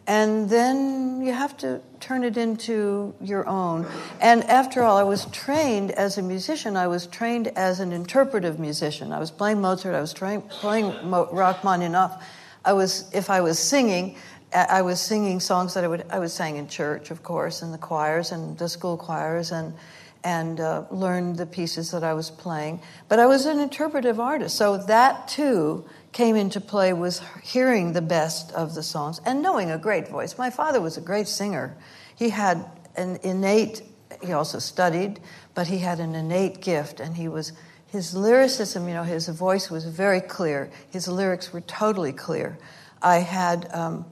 [0.07, 3.87] and then you have to turn it into your own.
[4.21, 6.77] And after all, I was trained as a musician.
[6.77, 9.13] I was trained as an interpretive musician.
[9.13, 9.95] I was playing Mozart.
[9.95, 12.23] I was tra- playing Mo- Rachmaninoff.
[12.65, 14.17] I was, if I was singing,
[14.55, 16.05] I was singing songs that I would.
[16.11, 19.75] I was sang in church, of course, in the choirs and the school choirs, and
[20.23, 22.81] and uh, learned the pieces that I was playing.
[23.09, 25.85] But I was an interpretive artist, so that too
[26.15, 30.39] came into play was hearing the best of the songs and knowing a great voice.
[30.39, 31.77] My father was a great singer.
[32.15, 32.65] He had
[32.97, 33.83] an innate,
[34.23, 35.19] he also studied,
[35.55, 37.53] but he had an innate gift and he was,
[37.89, 40.71] his lyricism, you know, his voice was very clear.
[40.89, 42.57] His lyrics were totally clear.
[43.03, 44.07] I had, um,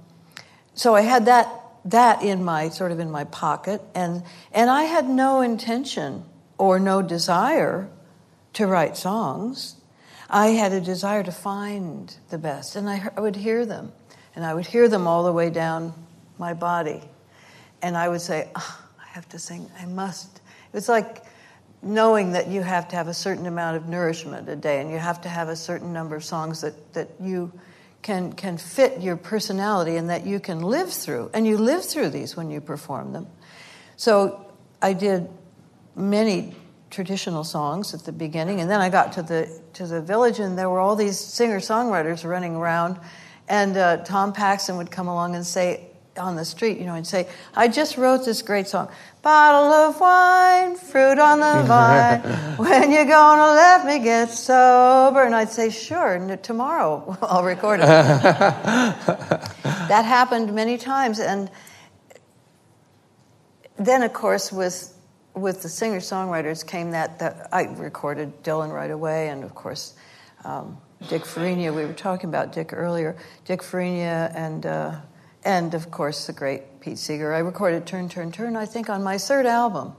[0.75, 1.49] so I had that,
[1.85, 6.25] that in my, sort of in my pocket and, and I had no intention
[6.59, 7.88] or no desire
[8.55, 9.77] to write songs.
[10.33, 13.92] I had a desire to find the best, and I, I would hear them,
[14.35, 15.92] and I would hear them all the way down
[16.38, 17.03] my body,
[17.83, 19.71] and I would say, oh, "I have to sing.
[19.79, 21.23] I must." It was like
[21.83, 24.99] knowing that you have to have a certain amount of nourishment a day, and you
[24.99, 27.53] have to have a certain number of songs that that you
[28.01, 32.09] can can fit your personality and that you can live through, and you live through
[32.09, 33.27] these when you perform them.
[33.97, 34.47] So
[34.81, 35.29] I did
[35.95, 36.57] many
[36.92, 40.57] traditional songs at the beginning, and then I got to the to the village, and
[40.57, 42.98] there were all these singer songwriters running around,
[43.48, 47.07] and uh, Tom Paxton would come along and say on the street, you know, and
[47.07, 48.88] say, "I just wrote this great song,
[49.22, 52.20] bottle of wine, fruit on the vine.
[52.59, 57.87] when you gonna let me get sober?" And I'd say, "Sure, tomorrow I'll record it."
[57.87, 61.50] that happened many times, and
[63.78, 64.91] then, of course, with
[65.35, 69.95] with the singer songwriters came that, that I recorded Dylan right away, and of course,
[70.45, 71.73] um, Dick Farina.
[71.73, 73.16] We were talking about Dick earlier.
[73.45, 74.97] Dick Farina, and uh,
[75.45, 77.33] and of course the great Pete Seeger.
[77.33, 78.57] I recorded Turn, Turn, Turn.
[78.57, 79.95] I think on my third album,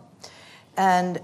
[0.77, 1.19] and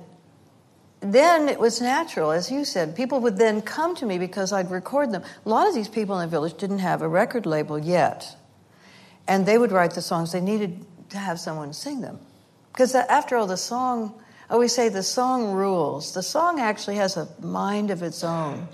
[1.01, 2.95] then it was natural, as you said.
[2.95, 5.23] People would then come to me because I'd record them.
[5.45, 8.35] A lot of these people in the village didn't have a record label yet,
[9.27, 10.31] and they would write the songs.
[10.31, 12.19] They needed to have someone sing them.
[12.71, 16.13] Because after all, the song, I always say the song rules.
[16.13, 18.67] The song actually has a mind of its own.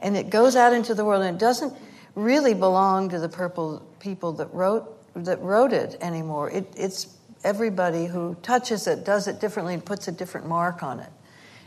[0.00, 1.72] And it goes out into the world and it doesn't
[2.14, 6.50] really belong to the purple people that wrote, that wrote it anymore.
[6.50, 11.00] It, it's everybody who touches it, does it differently, and puts a different mark on
[11.00, 11.10] it.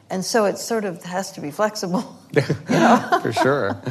[0.10, 2.18] And so it sort of has to be flexible.
[2.32, 3.20] you know?
[3.22, 3.82] For sure.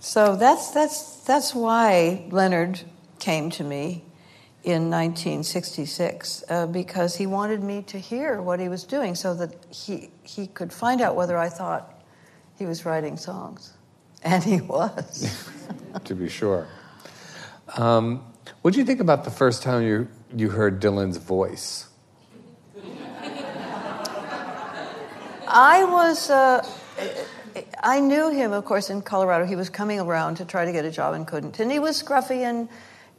[0.00, 2.80] so that's, that's, that's why Leonard
[3.18, 4.04] came to me
[4.66, 9.54] in 1966 uh, because he wanted me to hear what he was doing so that
[9.70, 12.02] he, he could find out whether I thought
[12.58, 13.72] he was writing songs.
[14.24, 15.48] And he was.
[16.04, 16.66] to be sure.
[17.76, 18.24] Um,
[18.62, 21.86] what did you think about the first time you, you heard Dylan's voice?
[25.46, 26.28] I was.
[26.28, 26.66] Uh,
[27.84, 29.44] I knew him, of course, in Colorado.
[29.44, 31.60] He was coming around to try to get a job and couldn't.
[31.60, 32.68] And he was scruffy and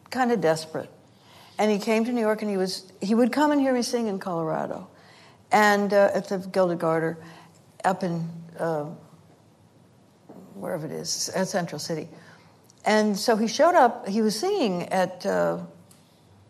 [0.10, 0.90] kind of desperate.
[1.60, 3.82] And he came to New York and he was he would come and hear me
[3.82, 4.88] sing in Colorado,
[5.52, 7.18] and uh, at the Gilded Garter,
[7.84, 8.86] up in uh,
[10.54, 12.08] wherever it is, at Central City.
[12.86, 14.08] And so he showed up.
[14.08, 15.60] He was singing at, uh,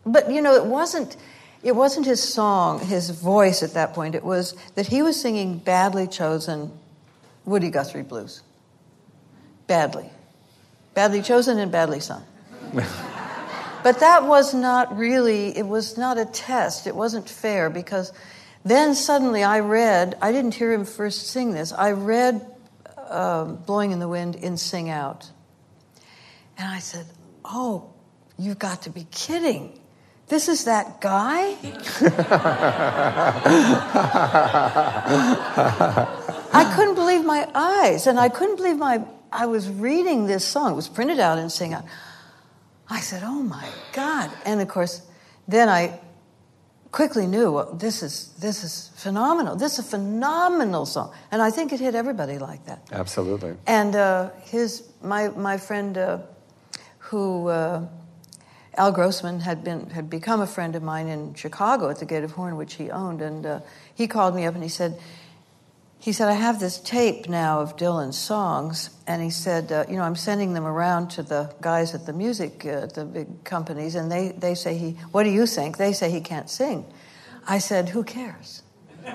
[0.04, 1.16] but you know, it wasn't.
[1.60, 4.14] It wasn't his song, his voice at that point.
[4.14, 6.70] It was that he was singing badly chosen
[7.44, 8.42] Woody Guthrie blues.
[9.66, 10.08] Badly.
[10.94, 12.22] Badly chosen and badly sung.
[13.82, 16.86] But that was not really, it was not a test.
[16.86, 18.12] It wasn't fair because
[18.64, 22.44] then suddenly I read, I didn't hear him first sing this, I read
[22.96, 25.30] uh, Blowing in the Wind in Sing Out.
[26.58, 27.06] And I said,
[27.44, 27.92] Oh,
[28.38, 29.78] you've got to be kidding.
[30.28, 31.56] This is that guy?
[36.52, 39.02] I couldn't believe my eyes, and I couldn't believe my.
[39.32, 40.72] I was reading this song.
[40.72, 41.84] It was printed out in Sing Out.
[42.90, 45.02] I said, "Oh my God!" And of course,
[45.46, 46.00] then I
[46.90, 49.56] quickly knew well, this is this is phenomenal.
[49.56, 52.80] This is a phenomenal song, and I think it hit everybody like that.
[52.92, 53.56] Absolutely.
[53.66, 56.18] And uh, his my my friend uh,
[56.98, 57.48] who.
[57.48, 57.86] Uh,
[58.76, 62.22] Al Grossman had been had become a friend of mine in Chicago at the Gate
[62.22, 63.60] of Horn, which he owned, and uh,
[63.92, 64.96] he called me up and he said,
[66.00, 69.96] he said, I have this tape now of Dylan's songs, and he said, uh, you
[69.96, 73.96] know, I'm sending them around to the guys at the music, uh, the big companies,
[73.96, 75.76] and they, they say he, what do you think?
[75.76, 76.86] They say he can't sing.
[77.48, 78.62] I said, who cares?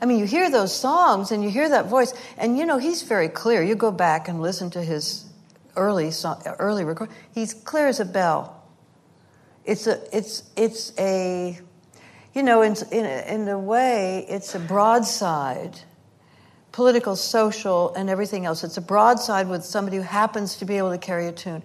[0.00, 3.02] I mean, you hear those songs and you hear that voice, and you know, he's
[3.02, 3.62] very clear.
[3.62, 5.24] You go back and listen to his
[5.74, 8.62] early, song, early record, he's clear as a bell.
[9.64, 11.58] It's a, it's, it's a,
[12.38, 15.76] you know, in, in, in a way, it's a broadside,
[16.70, 18.62] political, social, and everything else.
[18.62, 21.64] It's a broadside with somebody who happens to be able to carry a tune.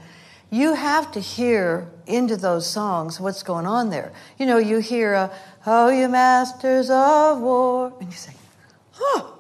[0.50, 4.14] You have to hear into those songs what's going on there.
[4.40, 5.36] You know, you hear, uh,
[5.68, 8.34] Oh, you masters of war, and you say,
[9.00, 9.38] Oh,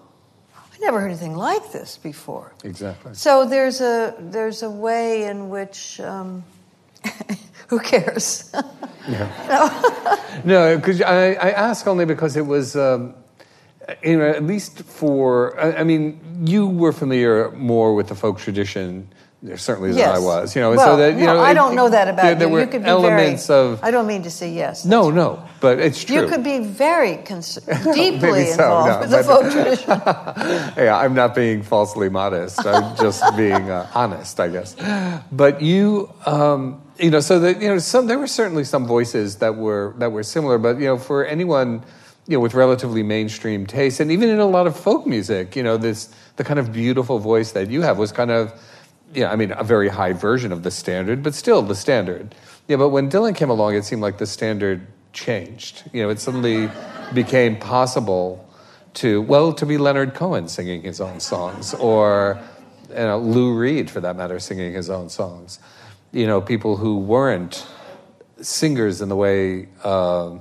[0.55, 2.53] I never heard anything like this before.
[2.63, 3.15] Exactly.
[3.15, 5.99] So there's a, there's a way in which.
[5.99, 6.43] Um,
[7.67, 8.51] who cares?
[9.07, 10.41] yeah.
[10.43, 13.15] no, because I, I ask only because it was, um,
[14.03, 18.39] you know, at least for, I, I, mean, you were familiar more with the folk
[18.39, 19.09] tradition.
[19.57, 20.07] Certainly yes.
[20.07, 20.69] than I was, you know.
[20.69, 22.39] Well, so that you no, know, I it, don't know that about there, you.
[22.39, 23.83] There were you could be elements very, of.
[23.83, 24.85] I don't mean to say yes.
[24.85, 26.21] No, no, but it's true.
[26.21, 27.55] You could be very cons-
[27.93, 30.01] deeply so, involved no, with the folk tradition.
[30.77, 32.65] yeah, I'm not being falsely modest.
[32.65, 34.77] I'm just being uh, honest, I guess.
[35.29, 39.37] But you, um, you know, so that you know, some there were certainly some voices
[39.37, 41.83] that were that were similar, but you know, for anyone,
[42.27, 45.63] you know, with relatively mainstream taste, and even in a lot of folk music, you
[45.63, 48.53] know, this the kind of beautiful voice that you have was kind of,
[49.13, 52.35] yeah, I mean, a very high version of the standard, but still the standard.
[52.67, 55.83] Yeah, but when Dylan came along, it seemed like the standard changed.
[55.93, 56.69] You know, it suddenly
[57.13, 58.47] became possible
[58.95, 62.39] to well to be Leonard Cohen singing his own songs, or
[62.89, 65.57] you know, Lou Reed, for that matter, singing his own songs
[66.13, 67.67] you know, people who weren't
[68.39, 70.35] singers in the way, uh,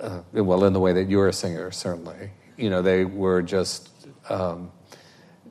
[0.00, 2.30] uh, well, in the way that you're a singer, certainly.
[2.56, 3.90] You know, they were just,
[4.28, 4.70] um,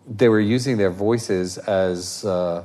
[0.08, 2.64] they were using their voices as uh,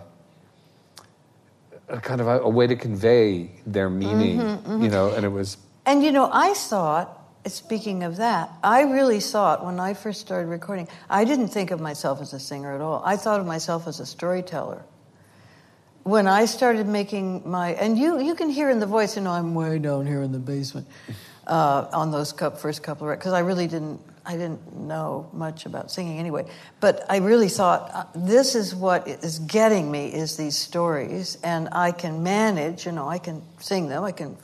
[1.88, 4.82] a kind of a, a, way to convey their meaning, mm-hmm, mm-hmm.
[4.84, 5.56] you know, and it was.
[5.84, 10.48] And, you know, I thought, speaking of that, I really thought when I first started
[10.48, 13.02] recording, I didn't think of myself as a singer at all.
[13.04, 14.84] I thought of myself as a storyteller
[16.06, 19.32] when I started making my, and you, you can hear in the voice, you know,
[19.32, 20.86] I'm way down here in the basement
[21.48, 25.66] uh, on those first couple of records, because I really didn't, I didn't know much
[25.66, 26.46] about singing anyway.
[26.78, 31.68] But I really thought, uh, this is what is getting me, is these stories, and
[31.72, 34.36] I can manage, you know, I can sing them, I can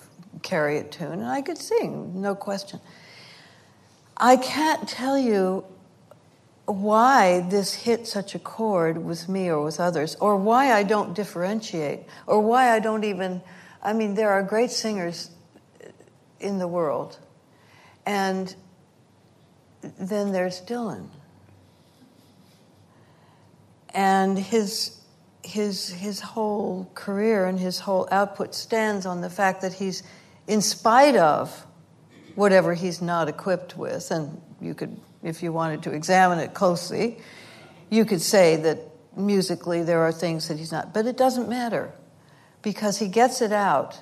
[0.42, 2.80] carry a tune, and I could sing, no question.
[4.16, 5.64] I can't tell you
[6.72, 11.14] why this hit such a chord with me or with others, or why I don't
[11.14, 13.42] differentiate, or why I don't even.
[13.82, 15.30] I mean, there are great singers
[16.40, 17.18] in the world,
[18.06, 18.54] and
[19.98, 21.08] then there's Dylan.
[23.94, 24.98] And his,
[25.42, 30.02] his, his whole career and his whole output stands on the fact that he's,
[30.46, 31.66] in spite of
[32.34, 37.18] whatever he's not equipped with, and you could if you wanted to examine it closely,
[37.90, 38.78] you could say that
[39.16, 40.92] musically there are things that he's not.
[40.94, 41.92] But it doesn't matter
[42.62, 44.00] because he gets it out.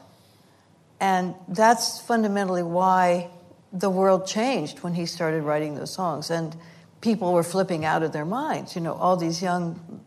[1.00, 3.30] And that's fundamentally why
[3.72, 6.30] the world changed when he started writing those songs.
[6.30, 6.56] And
[7.00, 8.74] people were flipping out of their minds.
[8.74, 10.02] You know, all these young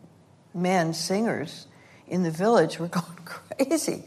[0.54, 1.66] men, singers
[2.06, 4.04] in the village were going crazy.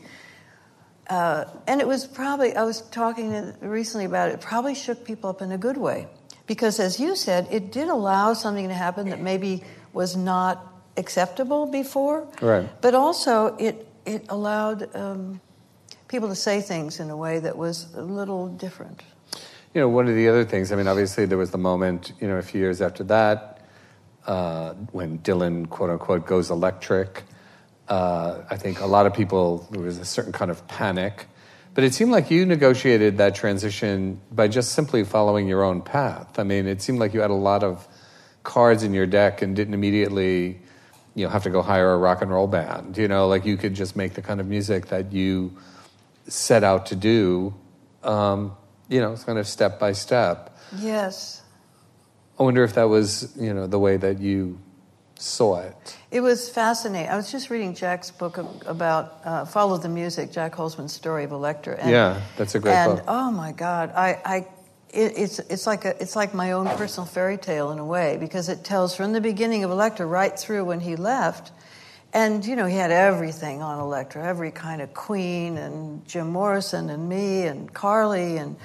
[1.10, 5.30] Uh, and it was probably, I was talking recently about it, it probably shook people
[5.30, 6.08] up in a good way
[6.48, 11.68] because as you said, it did allow something to happen that maybe was not acceptable
[11.68, 12.28] before.
[12.42, 12.68] Right.
[12.82, 15.42] But also, it it allowed um,
[16.08, 19.04] people to say things in a way that was a little different.
[19.74, 20.72] You know, one of the other things.
[20.72, 22.14] I mean, obviously, there was the moment.
[22.20, 23.62] You know, a few years after that,
[24.26, 27.24] uh, when Dylan, quote unquote, goes electric.
[27.88, 31.28] Uh, I think a lot of people there was a certain kind of panic
[31.78, 36.40] but it seemed like you negotiated that transition by just simply following your own path.
[36.40, 37.88] I mean, it seemed like you had a lot of
[38.42, 40.60] cards in your deck and didn't immediately,
[41.14, 42.98] you know, have to go hire a rock and roll band.
[42.98, 45.56] You know, like you could just make the kind of music that you
[46.28, 47.54] set out to do.
[48.02, 48.58] Um,
[48.90, 50.58] you know, it's kind of step by step.
[50.80, 51.44] Yes.
[52.40, 54.60] I wonder if that was, you know, the way that you
[55.14, 55.97] saw it?
[56.10, 57.12] It was fascinating.
[57.12, 61.32] I was just reading Jac's book about uh, Follow the Music, Jac Holzman's story of
[61.32, 61.76] Elektra.
[61.76, 63.00] And, yeah, that's a great and, book.
[63.00, 64.36] And oh my God, I, I
[64.90, 68.16] it, it's it's like a it's like my own personal fairy tale in a way
[68.22, 71.52] because it tells from the beginning of Elektra right through when he left,
[72.14, 76.90] And, you know, he had everything on Elektra, every kind of Queen and Jim Morrison
[76.90, 78.56] and me and Carly and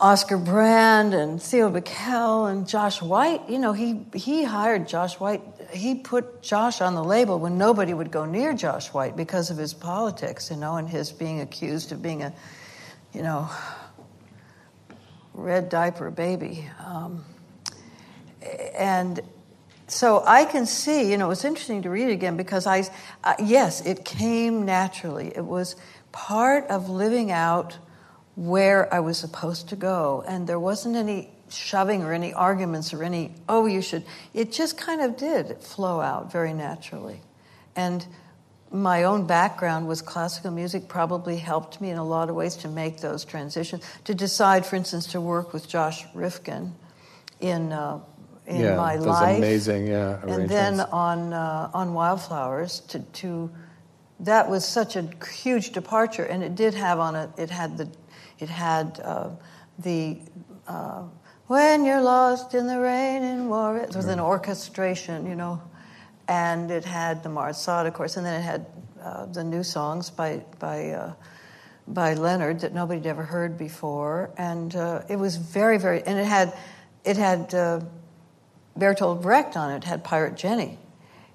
[0.00, 3.50] Oscar Brand and Theo Bikel and Josh White.
[3.50, 5.42] You know, he, he hired Josh White.
[5.72, 9.58] He put Josh on the label when nobody would go near Josh White because of
[9.58, 12.32] his politics, you know, and his being accused of being a,
[13.12, 13.50] you know,
[15.34, 16.66] red diaper baby.
[16.82, 17.22] Um,
[18.74, 19.20] and
[19.86, 22.84] so I can see, you know, it's interesting to read it again because I,
[23.22, 25.30] uh, yes, it came naturally.
[25.36, 25.76] It was
[26.10, 27.76] part of living out
[28.36, 33.02] where I was supposed to go, and there wasn't any shoving or any arguments or
[33.02, 34.04] any, oh, you should.
[34.34, 37.20] It just kind of did flow out very naturally.
[37.76, 38.06] And
[38.70, 42.68] my own background was classical music, probably helped me in a lot of ways to
[42.68, 43.82] make those transitions.
[44.04, 46.74] To decide, for instance, to work with Josh Rifkin
[47.40, 48.00] in uh,
[48.46, 49.38] in yeah, my those life.
[49.38, 53.50] amazing, yeah, and then on uh, on Wildflowers to to
[54.20, 57.30] that was such a huge departure, and it did have on it.
[57.36, 57.88] It had the
[58.38, 59.30] it had uh,
[59.78, 60.18] the
[60.66, 61.04] uh,
[61.46, 63.90] when you're lost in the rain in Juarez.
[63.90, 65.60] It was an orchestration, you know,
[66.28, 68.66] and it had the Marsad, of course, and then it had
[69.02, 70.90] uh, the new songs by by.
[70.90, 71.12] Uh,
[71.88, 76.20] by Leonard that nobody had ever heard before, and uh, it was very, very, and
[76.20, 76.56] it had,
[77.04, 77.80] it had uh,
[78.78, 80.78] Bertolt Brecht on it, had Pirate Jenny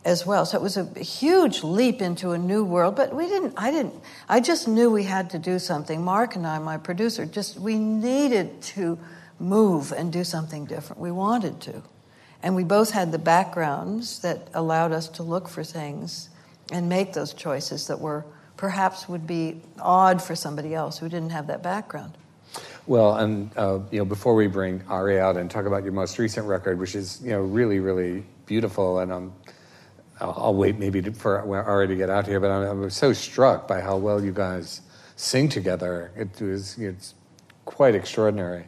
[0.06, 0.46] as well.
[0.46, 3.96] So it was a huge leap into a new world, but we didn't, I didn't,
[4.30, 6.04] I just knew we had to do something.
[6.04, 9.00] Mark and I, my producer, just, we needed to
[9.40, 11.02] move and do something different.
[11.02, 11.82] We wanted to.
[12.44, 16.30] And we both had the backgrounds that allowed us to look for things
[16.72, 18.24] and make those choices that were
[18.58, 22.16] perhaps would be odd for somebody else who didn't have that background.
[22.88, 26.20] Well, and uh, you know, before we bring Ari out and talk about your most
[26.20, 29.34] recent record, which is you know really, really beautiful, and um,
[30.20, 33.14] I'll, I'll wait maybe to, for Ari to get out here, but I'm, I'm so
[33.14, 34.82] struck by how well you guys
[35.16, 36.12] sing together.
[36.16, 37.16] It was it's
[37.66, 38.68] quite extraordinary.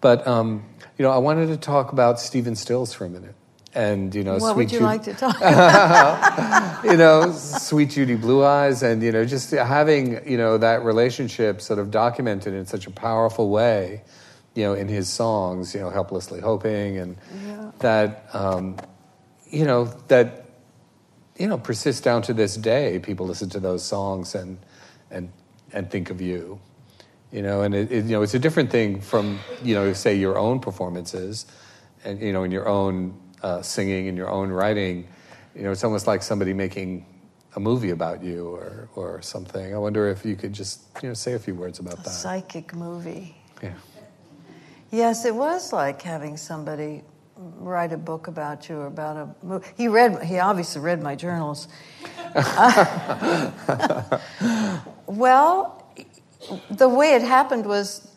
[0.00, 0.64] But um,
[0.98, 3.34] you know, I wanted to talk about Stephen Stills for a minute,
[3.74, 6.84] and you know, What Sweet would you Judy- like to talk about?
[6.84, 11.60] you know, Sweet Judy Blue Eyes, and you know, just having you know that relationship
[11.60, 14.02] sort of documented in such a powerful way,
[14.54, 17.16] you know, in his songs, you know, helplessly hoping, and
[17.78, 18.76] that um,
[19.48, 20.41] you know that
[21.38, 22.98] you know persists down to this day.
[22.98, 24.58] People listen to those songs and
[25.10, 25.30] and
[25.72, 26.60] and think of you,
[27.30, 30.14] you know, and it, it, you know it's a different thing from you know say
[30.14, 31.46] your own performances,
[32.04, 35.08] and you know in your own uh, singing and your own writing.
[35.54, 37.04] You know, it's almost like somebody making
[37.56, 39.74] a movie about you or or something.
[39.74, 42.10] I wonder if you could just you know say a few words about that.
[42.10, 43.36] Psychic movie.
[43.62, 43.74] Yeah.
[44.90, 47.02] Yes, it was like having somebody
[47.36, 49.66] write a book about you or about a movie.
[49.76, 50.22] He read.
[50.22, 51.68] He obviously read my journals.
[55.06, 55.86] well,
[56.70, 58.08] the way it happened was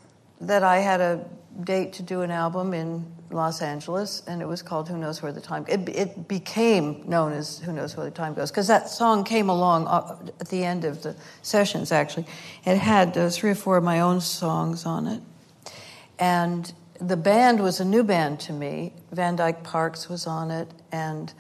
[0.42, 1.26] that I had a
[1.64, 5.32] date to do an album in Los Angeles, and it was called "Who Knows Where
[5.32, 8.90] the Time." It, it became known as "Who Knows Where the Time Goes" because that
[8.90, 11.92] song came along uh, at the end of the sessions.
[11.92, 12.26] Actually,
[12.66, 15.22] it had uh, three or four of my own songs on it,
[16.20, 18.94] and the band was a new band to me.
[19.12, 21.34] Van Dyke Parks was on it, and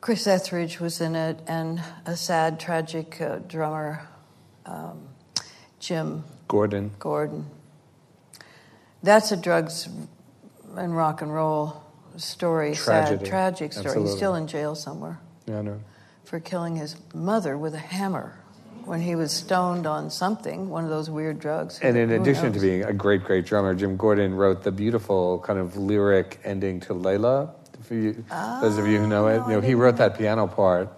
[0.00, 4.06] Chris Ethridge was in it, and a sad, tragic uh, drummer,
[4.66, 5.08] um,
[5.80, 6.90] Jim Gordon.
[6.98, 7.46] Gordon.
[9.02, 9.88] That's a drugs
[10.76, 11.82] and rock and roll
[12.16, 13.24] story, Tragedy.
[13.24, 13.86] sad, tragic story.
[13.86, 14.10] Absolutely.
[14.10, 15.80] He's still in jail somewhere Yeah, I know.
[16.24, 18.38] for killing his mother with a hammer
[18.88, 21.78] when he was stoned on something, one of those weird drugs.
[21.82, 25.40] And in Who addition to being a great, great drummer, Jim Gordon wrote the beautiful
[25.40, 27.50] kind of lyric ending to Layla.
[27.82, 28.24] For you,
[28.60, 30.92] those of you who know it, you know he wrote that piano part,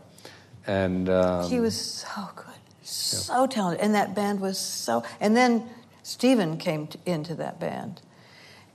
[0.67, 2.47] and um, He was so good,
[2.83, 5.05] so talented, and that band was so.
[5.21, 5.69] And then
[6.03, 8.01] Stephen came t into that band,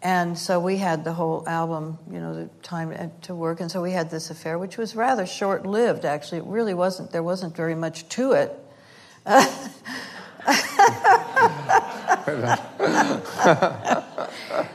[0.02, 3.82] and so we had the whole album, you know, the time to work, and so
[3.82, 6.06] we had this affair, which was rather short-lived.
[6.06, 7.12] Actually, it really wasn't.
[7.12, 8.65] There wasn't very much to it.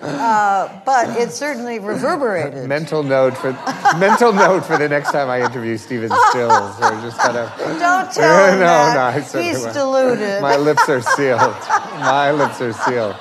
[0.03, 2.69] Uh, but it certainly reverberated.
[2.69, 3.53] mental note for
[3.99, 6.79] mental note for the next time I interview Stephen Stills.
[6.81, 9.15] We're just kind of Don't tell him no, that.
[9.35, 9.75] no, He's won't.
[9.75, 10.43] deluded.
[10.43, 11.41] My lips are sealed.
[11.41, 13.17] My lips are sealed.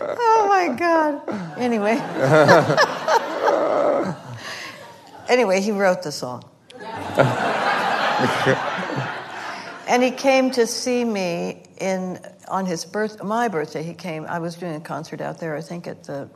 [0.00, 1.58] Oh my God.
[1.58, 1.96] Anyway.
[5.28, 6.42] anyway, he wrote the song.
[9.86, 12.18] and he came to see me in
[12.48, 15.60] on his birth my birthday he came I was doing a concert out there I
[15.60, 16.28] think at the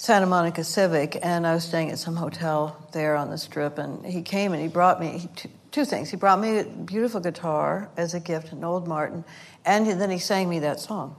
[0.00, 3.78] Santa Monica Civic, and I was staying at some hotel there on the strip.
[3.78, 6.08] And he came and he brought me he, two, two, things.
[6.08, 9.24] He brought me a beautiful guitar as a gift, an old Martin,
[9.64, 11.16] and then he sang me that song.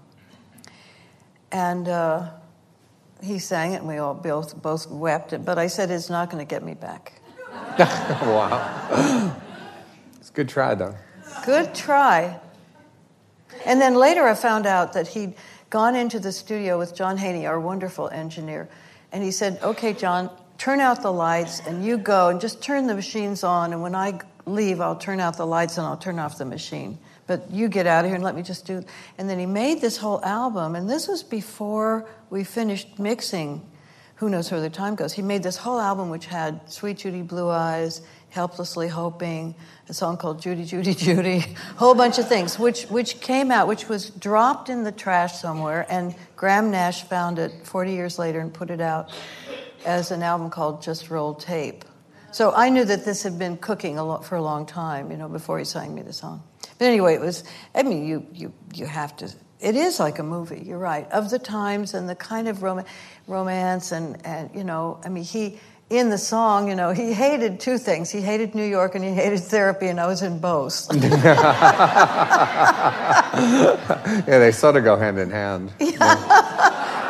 [1.52, 2.30] And uh,
[3.22, 5.44] he sang it, and we all both, both wept.
[5.44, 7.22] But I said, It's not going to get me back.
[7.82, 9.36] wow.
[10.22, 10.96] It's a good try, though.
[11.46, 12.40] Good try.
[13.66, 15.34] And then later I found out that he'd
[15.70, 18.70] gone into the studio with John Haeny, our wonderful engineer,
[19.12, 22.88] and he said, Okay, John, turn out the lights and you go and just turn
[22.88, 23.74] the machines on.
[23.74, 27.00] And when I leave, I'll turn out the lights and I'll turn off the machine.
[27.28, 28.84] But you get out of here and let me just do.
[29.18, 33.66] And then he made this whole album, and this was before we finished mixing.
[34.16, 35.14] Who knows where the time goes?
[35.14, 39.56] He made this whole album, which had Sweet Judy Blue Eyes, Helplessly Hoping,
[39.88, 41.42] a song called Judy, Judy, Judy, a
[41.78, 45.86] whole bunch of things, which, which came out, which was dropped in the trash somewhere,
[45.90, 49.12] and Graham Nash found it 40 years later and put it out
[49.86, 51.86] as an album called Just Roll Tape.
[52.32, 55.18] So I knew that this had been cooking a lot for a long time, you
[55.18, 56.44] know, before he sang me the song.
[56.78, 60.24] But anyway, it was, I mean, you, you, you have to, it is like a
[60.24, 62.86] movie, you're right, of the times and the kind of rom-
[63.28, 65.60] romance and, and, you know, I mean, he,
[65.90, 68.12] in the song, you know, he hated two things.
[68.12, 70.88] He hated New York and he hated therapy, and I was in both.
[70.96, 71.10] yeah,
[74.26, 75.72] they sort of go hand in hand.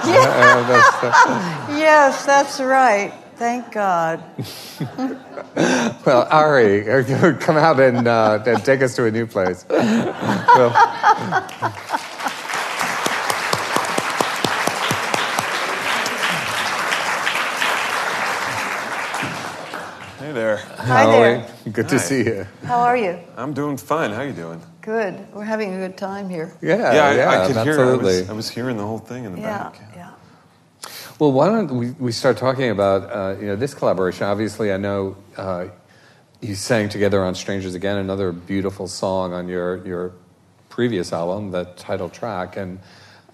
[0.02, 0.16] Yeah.
[0.16, 0.66] yeah.
[0.66, 3.14] that's, yes, that's right.
[3.36, 4.24] Thank God.
[6.06, 7.04] well, Ari,
[7.40, 9.66] come out and, uh, and take us to a new place.
[9.70, 10.72] Well,
[20.30, 20.58] Hey there.
[20.58, 21.48] Hi there.
[21.72, 21.90] Good Hi.
[21.90, 22.46] to see you.
[22.64, 23.18] How are you?
[23.36, 24.12] I'm doing fine.
[24.12, 24.62] How are you doing?
[24.80, 25.26] Good.
[25.34, 26.56] We're having a good time here.
[26.62, 28.12] Yeah, yeah, I, yeah, I could absolutely.
[28.14, 28.20] hear.
[28.20, 29.82] I was, I was hearing the whole thing in the Yeah, back.
[29.96, 30.12] yeah.
[31.18, 34.28] Well, why don't we, we start talking about uh, you know this collaboration?
[34.28, 35.70] Obviously, I know uh,
[36.42, 40.14] you sang together on "Strangers Again," another beautiful song on your your
[40.70, 42.78] previous album, the title track, and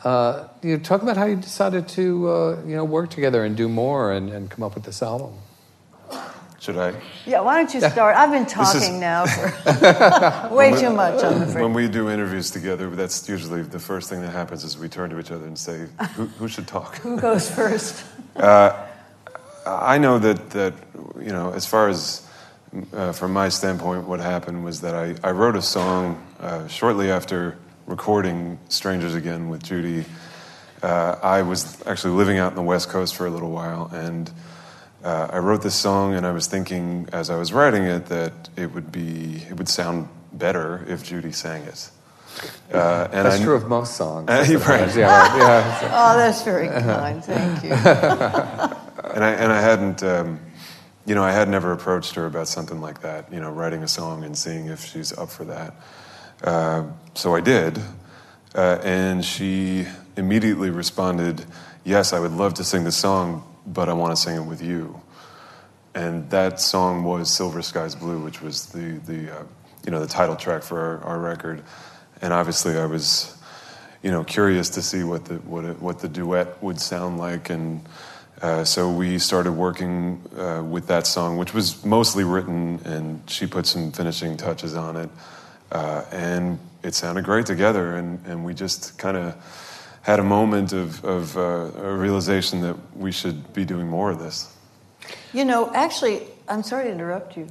[0.05, 3.57] uh, you know, talk about how you decided to uh, you know work together and
[3.57, 5.33] do more and, and come up with this album.
[6.65, 6.99] Should I?
[7.27, 8.15] Yeah, why don't you start?
[8.15, 11.61] I've been is- talking now for way too much, I'm afraid.
[11.61, 15.11] When we do interviews together, that's usually the first thing that happens is we turn
[15.11, 15.85] to each other and say,
[16.15, 18.03] "Who, who should talk?" Who goes first?
[18.35, 20.73] I know that that
[21.19, 22.27] you know, as far as
[22.93, 27.11] uh, from my standpoint, what happened was that I, I wrote a song uh, shortly
[27.11, 30.03] after recording "Strangers Again" with Judy.
[30.81, 34.31] Uh, I was actually living out in the West Coast for a little while, and
[35.05, 38.49] uh, I wrote this song, and I was thinking as I was writing it that
[38.57, 41.91] it would be it would sound better if Judy sang it.
[42.73, 44.27] Uh, and That's I, true of most songs.
[44.27, 44.93] Uh, you're right.
[44.95, 45.89] Yeah, yeah.
[45.93, 47.23] Oh, that's very kind.
[47.23, 47.69] Thank you.
[49.13, 50.39] and I and I hadn't, um,
[51.05, 53.31] you know, I had never approached her about something like that.
[53.31, 55.75] You know, writing a song and seeing if she's up for that.
[56.43, 57.79] Uh, so I did,
[58.55, 59.85] uh, and she
[60.17, 61.45] immediately responded,
[61.83, 64.61] "Yes, I would love to sing the song, but I want to sing it with
[64.61, 65.01] you."
[65.93, 69.43] And that song was "Silver Skies Blue," which was the the uh,
[69.85, 71.63] you know the title track for our, our record.
[72.21, 73.35] And obviously, I was
[74.05, 77.49] you know, curious to see what the what it, what the duet would sound like,
[77.49, 77.83] and
[78.39, 83.47] uh, so we started working uh, with that song, which was mostly written, and she
[83.47, 85.09] put some finishing touches on it,
[85.71, 89.33] uh, and it sounded great together, and, and we just kind of
[90.05, 94.19] had a moment of, of uh, a realization that we should be doing more of
[94.19, 94.55] this.
[95.33, 97.47] You know, actually, I'm sorry to interrupt you.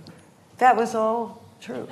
[0.59, 1.88] That was all true.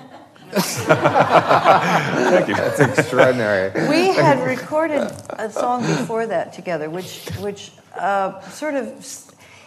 [0.53, 2.55] Thank you.
[2.55, 3.73] That's extraordinary.
[3.89, 9.05] We had recorded a song before that together, which, which uh, sort of,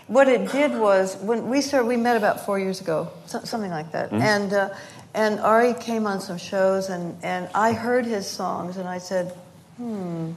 [0.08, 3.72] what it did was when we started, we met about four years ago, so, something
[3.72, 4.70] like that, and uh,
[5.16, 9.34] and Ari came on some shows, and and I heard his songs, and I said,
[9.78, 10.34] hmm,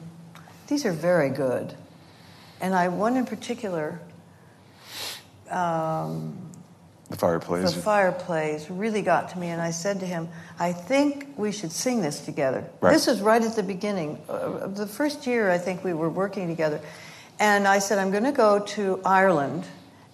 [0.68, 1.74] these are very good,
[2.60, 4.00] and I one in particular.
[5.50, 6.36] Um,
[7.10, 7.72] The fireplace.
[7.72, 11.72] the fireplace really got to me, and I said to him, I think we should
[11.72, 12.64] sing this together.
[12.82, 12.92] Right.
[12.92, 14.18] This was right at the beginning.
[14.28, 16.80] Uh, the first year, I think we were working together.
[17.40, 19.64] And I said, I'm going to go to Ireland,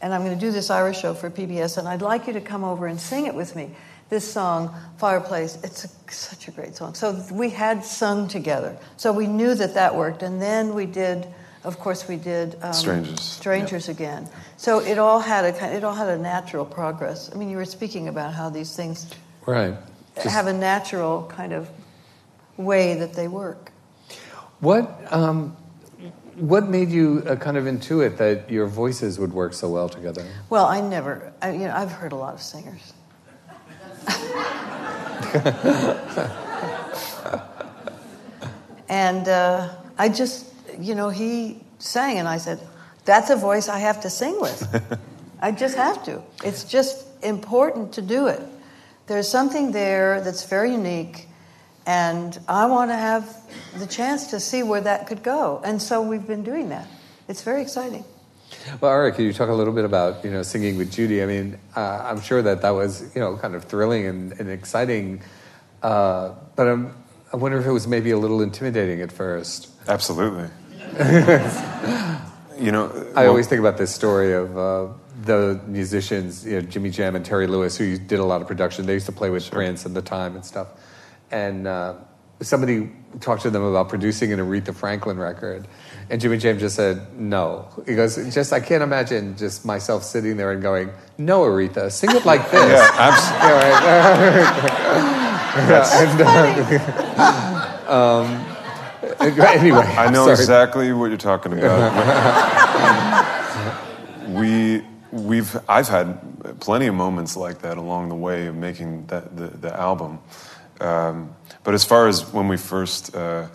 [0.02, 2.40] and I'm going to do this Irish show for PBS, and I'd like you to
[2.40, 3.70] come over and sing it with me.
[4.10, 6.94] This song, Fireplace, it's a, such a great song.
[6.94, 8.76] So we had sung together.
[8.96, 10.22] So we knew that that worked.
[10.22, 11.26] And then we did,
[11.64, 13.20] of course, we did um, Strangers.
[13.20, 14.28] Strangers again.
[14.56, 17.30] So it all had a kind, it all had a natural progress.
[17.34, 19.10] I mean, you were speaking about how these things
[19.46, 19.74] Right.
[20.16, 21.68] Just- have a natural kind of
[22.56, 23.72] way that they work.
[24.60, 25.56] What um,
[26.36, 30.24] what made you uh, kind of intuit that your voices would work so well together?
[30.50, 32.92] Well, I never, I, you know, I've heard a lot of singers.
[38.88, 42.60] And uh, I just, you know, he sang, and I said,
[43.04, 45.00] That's a voice I have to sing with.
[45.40, 46.22] I just have to.
[46.44, 48.40] It's just important to do it.
[49.06, 51.28] There's something there that's very unique,
[51.86, 53.28] and I want to have
[53.76, 55.60] the chance to see where that could go.
[55.64, 56.86] And so we've been doing that.
[57.28, 58.04] It's very exciting.
[58.80, 61.22] Well, Eric, can you talk a little bit about you know singing with Judy?
[61.22, 64.50] I mean, uh, I'm sure that that was you know kind of thrilling and, and
[64.50, 65.22] exciting,
[65.82, 66.96] uh, but I'm,
[67.32, 69.68] I wonder if it was maybe a little intimidating at first.
[69.88, 70.48] Absolutely.
[72.58, 74.88] you know, I well- always think about this story of uh,
[75.24, 78.86] the musicians, you know, Jimmy Jam and Terry Lewis, who did a lot of production.
[78.86, 80.68] They used to play with Prince and the time and stuff.
[81.30, 81.94] And uh,
[82.40, 82.90] somebody
[83.20, 85.66] talked to them about producing an Aretha Franklin record.
[86.10, 87.68] And Jimmy James just said, no.
[87.86, 92.10] He goes, just, I can't imagine just myself sitting there and going, no, Aretha, sing
[92.10, 92.70] it like this.
[92.70, 93.30] Yeah, abs-
[95.54, 95.90] Yeah, right.
[97.86, 98.26] and, um,
[99.20, 100.32] anyway, I know sorry.
[100.32, 101.92] exactly what you're talking about.
[104.28, 104.82] we
[105.12, 106.18] we've I've had
[106.60, 110.18] plenty of moments like that along the way of making that the, the album.
[110.80, 113.46] Um, but as far as when we first, uh,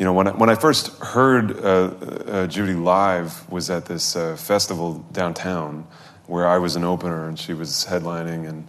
[0.00, 4.16] you know, when I, when I first heard uh, uh, Judy live was at this
[4.16, 5.86] uh, festival downtown
[6.26, 8.66] where I was an opener and she was headlining and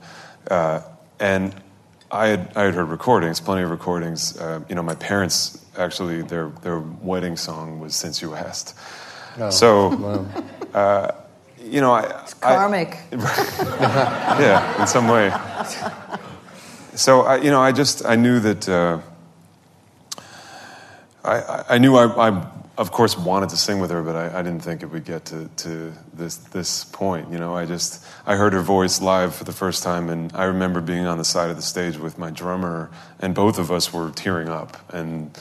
[0.50, 0.82] uh,
[1.22, 1.56] and
[2.12, 4.38] I had I had heard recordings, plenty of recordings.
[4.38, 8.76] Uh, you know, my parents actually their their wedding song was "Since You Asked."
[9.52, 10.28] so,
[10.74, 11.12] uh,
[11.64, 12.98] you know, I, I Karmic.
[13.14, 15.32] yeah, in some way.
[16.96, 19.00] So I, you know, I just I knew that uh,
[21.24, 22.48] I, I- knew I, I
[22.78, 25.26] of course wanted to sing with her, but I, I didn't think it would get
[25.26, 27.32] to, to this this point.
[27.32, 30.46] You know, I just I heard her voice live for the first time, and I
[30.46, 33.94] remember being on the side of the stage with my drummer, and both of us
[33.94, 35.32] were tearing up, and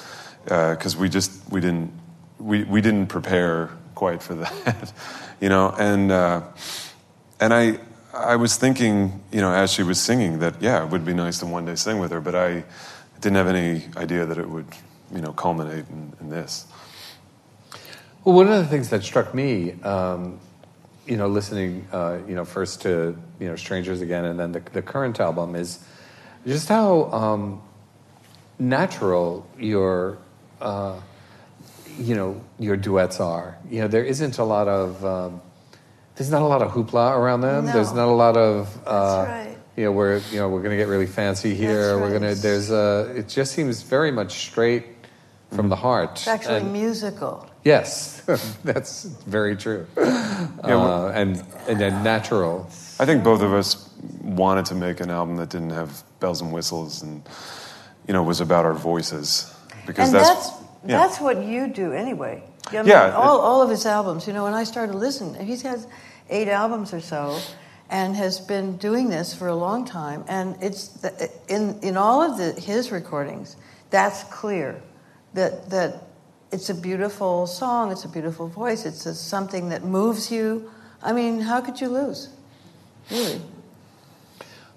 [0.45, 1.93] because we just we didn't
[2.39, 4.93] we, we didn't prepare quite for that,
[5.41, 6.13] you know, and.
[6.13, 6.43] Uh,
[7.41, 7.79] and I,
[8.13, 11.39] I was thinking, you know, as she was singing, that yeah, it would be nice
[11.39, 12.65] to one day sing with her, but I
[13.21, 14.67] didn't have any idea that it would,
[15.15, 16.67] you know, culminate in, in this.
[18.25, 20.39] Well, one of the things that struck me, um,
[21.07, 24.61] you know, listening, uh, you know, first to you know Strangers Again, and then the,
[24.73, 25.83] the current album is
[26.47, 27.63] just how um,
[28.59, 30.19] natural your,
[30.61, 31.01] uh,
[31.99, 33.59] you know, your duets are.
[33.71, 35.41] You know, there isn't a lot of, um,
[36.17, 37.67] there's not a lot of hoopla around them.
[37.67, 37.73] No.
[37.73, 39.59] There's not a lot of, uh, That's right.
[39.77, 41.89] you know, we're you know we're going to get really fancy here.
[41.89, 43.13] That's We're gonna There's a.
[43.17, 45.00] It just seems very much straight
[45.55, 46.13] from the heart.
[46.13, 47.47] It's actually And- musical.
[47.65, 48.23] Yes,
[48.65, 49.87] that's very true.
[49.97, 52.67] uh, and and then natural.
[52.99, 53.89] I think both of us
[54.23, 57.23] wanted to make an album that didn't have bells and whistles, and
[58.07, 59.53] you know, was about our voices
[59.87, 60.99] because and that's, that's yeah.
[60.99, 62.43] that's what you do anyway.
[62.69, 64.27] I mean, Yeah, it- all, all of his albums.
[64.27, 65.85] You know, when I started listening, he's had
[66.31, 67.39] eight albums or so,
[67.91, 70.25] and has been doing this for a long time.
[70.29, 73.57] And it's the, in in all of the, his recordings,
[73.91, 74.81] that's clear
[75.35, 76.05] that that
[76.53, 77.93] it's a beautiful song.
[77.93, 78.85] It's a beautiful voice.
[78.85, 80.71] It's a, something that moves you.
[81.03, 82.29] I mean, how could you lose?
[83.11, 83.41] Really.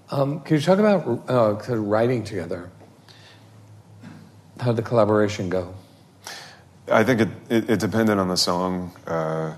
[0.09, 2.69] Um, can you talk about uh, kind of writing together?
[4.59, 5.73] How did the collaboration go?
[6.91, 8.91] I think it, it, it depended on the song.
[9.07, 9.55] Uh,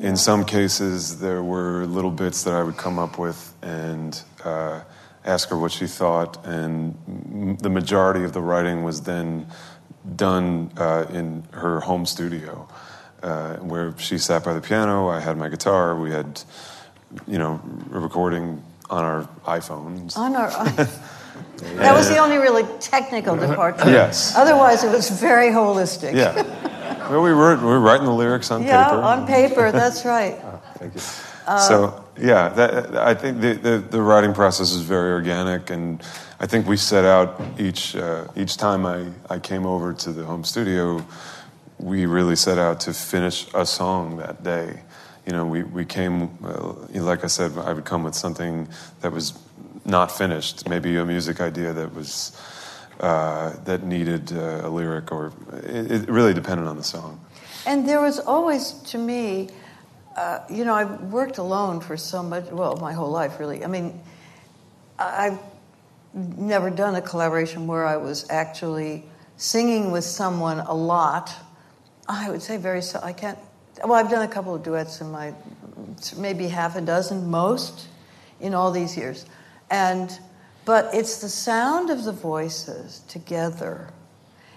[0.00, 4.82] in some cases, there were little bits that I would come up with and uh,
[5.24, 9.46] ask her what she thought, and m- the majority of the writing was then
[10.16, 12.68] done uh, in her home studio,
[13.22, 15.08] uh, where she sat by the piano.
[15.08, 15.96] I had my guitar.
[15.98, 16.42] We had,
[17.26, 17.60] you know,
[17.92, 20.16] a recording on our iPhones.
[20.16, 20.50] On our,
[21.76, 23.90] that was the only really technical departure.
[23.90, 24.34] Yes.
[24.36, 26.14] Otherwise, it was very holistic.
[26.14, 26.42] Yeah.
[27.10, 29.02] Well, we were we were writing the lyrics on Yeah, paper.
[29.02, 30.38] on paper, that's right.
[30.78, 31.00] Thank you.
[31.00, 36.02] so yeah, that, I think the, the, the writing process is very organic, and
[36.40, 40.24] I think we set out each uh, each time I, I came over to the
[40.24, 41.04] home studio,
[41.78, 44.80] we really set out to finish a song that day.
[45.26, 48.68] You know, we we came uh, like I said, I would come with something
[49.00, 49.32] that was
[49.84, 52.32] not finished, maybe a music idea that was.
[53.00, 55.32] Uh, that needed uh, a lyric, or
[55.64, 57.18] it, it really depended on the song.
[57.66, 59.48] And there was always, to me,
[60.16, 63.64] uh, you know, I've worked alone for so much, well, my whole life, really.
[63.64, 64.00] I mean,
[64.98, 65.38] I've
[66.14, 69.04] never done a collaboration where I was actually
[69.36, 71.34] singing with someone a lot
[72.08, 72.82] I would say very.
[72.82, 73.38] So, I can't.
[73.84, 75.34] Well, I've done a couple of duets in my,
[76.16, 77.88] maybe half a dozen most,
[78.40, 79.26] in all these years,
[79.70, 80.18] and
[80.64, 83.88] but it's the sound of the voices together.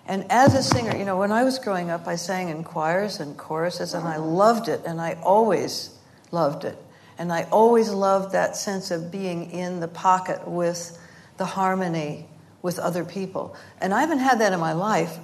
[0.08, 3.20] And as a singer, you know, when I was growing up, I sang in choirs
[3.20, 5.97] and choruses, and I loved it, and I always
[6.32, 6.78] loved it.
[7.18, 10.99] And I always loved that sense of being in the pocket with
[11.38, 12.28] the harmony
[12.62, 13.56] with other people.
[13.80, 15.18] And I haven't had that in my life.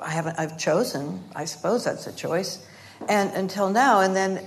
[0.00, 2.66] I haven't, I've chosen, I suppose that's a choice,
[3.08, 4.00] and until now.
[4.00, 4.46] And then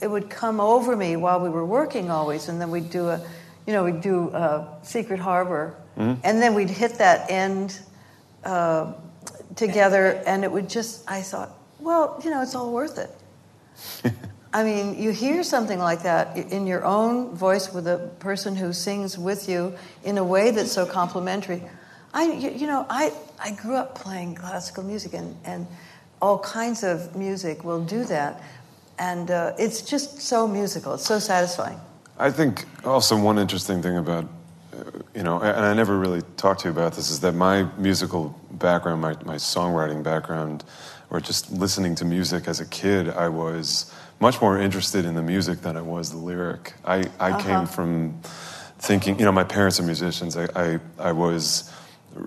[0.00, 3.24] it would come over me while we were working always, and then we'd do a,
[3.66, 6.20] you know, we'd do a Secret Harbor, mm-hmm.
[6.24, 7.80] and then we'd hit that end
[8.44, 8.92] uh,
[9.56, 14.12] together, and it would just, I thought, well, you know, it's all worth it.
[14.54, 18.72] I mean, you hear something like that in your own voice with a person who
[18.74, 19.74] sings with you
[20.04, 21.62] in a way that's so complimentary.
[22.12, 25.66] I, you know, I, I grew up playing classical music, and, and
[26.20, 28.42] all kinds of music will do that.
[28.98, 31.80] And uh, it's just so musical, it's so satisfying.
[32.18, 34.26] I think also one interesting thing about,
[35.14, 38.38] you know, and I never really talked to you about this, is that my musical
[38.52, 40.64] background, my, my songwriting background,
[41.10, 45.22] or just listening to music as a kid, I was much more interested in the
[45.22, 46.74] music than I was the lyric.
[46.84, 47.38] I, I uh-huh.
[47.38, 48.20] came from
[48.78, 50.36] thinking, you know, my parents are musicians.
[50.36, 51.70] I, I, I was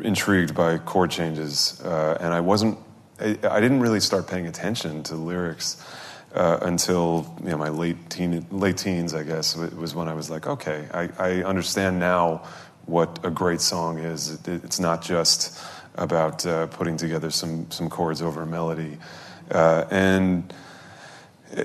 [0.04, 2.78] intrigued by chord changes, uh, and I wasn't,
[3.20, 5.84] I, I, didn't really start paying attention to lyrics
[6.36, 10.14] uh, until you know, my late, teen, late teens, I guess, it was when I
[10.14, 12.44] was like, okay, I, I understand now
[12.86, 14.32] what a great song is.
[14.32, 15.58] It, it's not just
[15.96, 18.98] about uh, putting together some, some chords over a melody.
[19.50, 20.54] Uh, and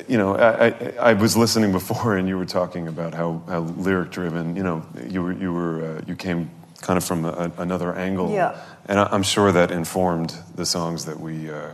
[0.09, 3.61] you know, I, I, I, was listening before, and you were talking about how, how
[3.61, 4.55] lyric driven.
[4.55, 6.51] You know, you were you were uh, you came
[6.81, 8.61] kind of from a, another angle, yeah.
[8.87, 11.73] And I, am sure that informed the songs that we uh,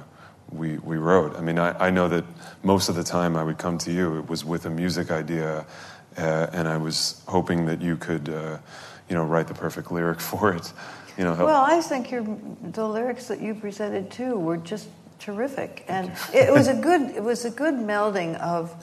[0.52, 1.36] we we wrote.
[1.36, 2.24] I mean, I, I know that
[2.62, 5.66] most of the time I would come to you, it was with a music idea,
[6.16, 8.58] uh, and I was hoping that you could, uh,
[9.08, 10.72] you know, write the perfect lyric for it.
[11.18, 11.46] You know, help.
[11.46, 12.24] well, I think your
[12.62, 14.88] the lyrics that you presented too were just
[15.18, 18.74] terrific, and it was a good it was a good melding of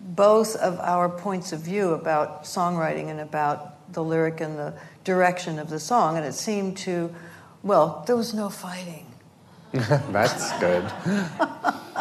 [0.00, 5.58] both of our points of view about songwriting and about the lyric and the direction
[5.58, 7.14] of the song, and it seemed to,
[7.62, 9.06] well, there was no fighting.
[10.12, 10.84] That's good.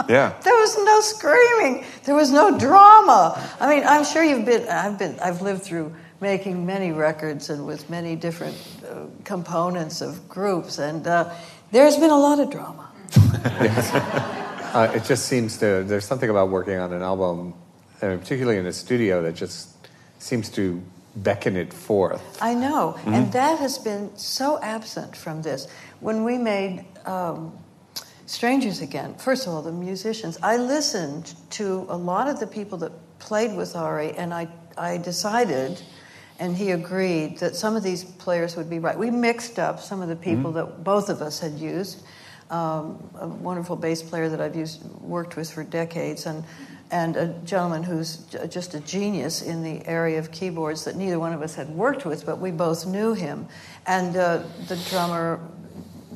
[0.09, 0.34] yeah.
[0.43, 1.86] There was no screaming.
[2.03, 3.41] There was no drama.
[3.59, 4.67] I mean, I'm sure you've been.
[4.67, 5.19] I've been.
[5.19, 8.55] I've lived through making many records and with many different
[8.88, 11.34] uh, components of groups, and uh,
[11.72, 12.89] there's been a lot of drama.
[14.74, 17.53] uh, it just seems to, there's something about working on an album,
[18.01, 19.69] uh, particularly in a studio, that just
[20.19, 20.82] seems to
[21.16, 22.41] beckon it forth.
[22.41, 23.14] I know, mm-hmm.
[23.14, 25.68] and that has been so absent from this.
[25.99, 27.57] When we made um,
[28.26, 32.78] Strangers Again, first of all, the musicians, I listened to a lot of the people
[32.80, 34.47] that played with Ari, and I,
[34.78, 35.82] I decided
[36.41, 38.97] and he agreed that some of these players would be right.
[38.97, 40.72] We mixed up some of the people mm-hmm.
[40.72, 42.03] that both of us had used,
[42.49, 46.43] um, a wonderful bass player that I've used, worked with for decades, and
[46.92, 48.18] and a gentleman who's
[48.50, 52.06] just a genius in the area of keyboards that neither one of us had worked
[52.06, 53.48] with, but we both knew him.
[53.88, 55.39] And uh, the drummer,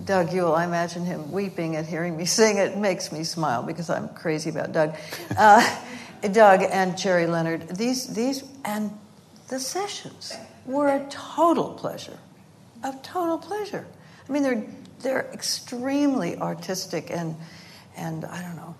[0.03, 2.57] Doug Yowell, I imagine him weeping at hearing me sing.
[2.57, 4.95] It makes me smile because I'm crazy about Doug.
[5.37, 5.63] Uh,
[6.31, 8.89] Doug and Gerry Leonard, these, these, and
[9.49, 10.33] the sessions
[10.65, 12.17] were a total pleasure.
[12.83, 13.85] A total pleasure.
[14.27, 14.65] I mean, they're
[15.05, 17.35] they're extremely artistic and,
[17.95, 18.75] and I don't know,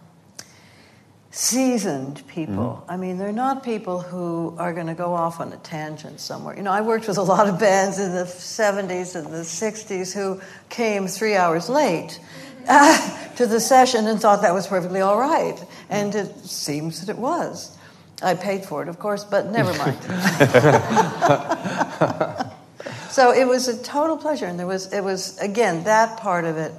[1.35, 2.79] seasoned people.
[2.81, 2.91] Mm-hmm.
[2.91, 6.55] I mean, they're not people who are going to go off on a tangent somewhere.
[6.55, 10.13] You know, I worked with a lot of bands in the 70s and the 60s
[10.13, 12.19] who came three hours late.
[12.67, 15.61] Uh, to the session and thought that was perfectly all right.
[15.89, 17.77] And it seems that it was.
[18.23, 19.97] I paid for it, of course, but never mind.
[23.09, 26.57] So it was a total pleasure, and there was it was again that part of
[26.57, 26.73] it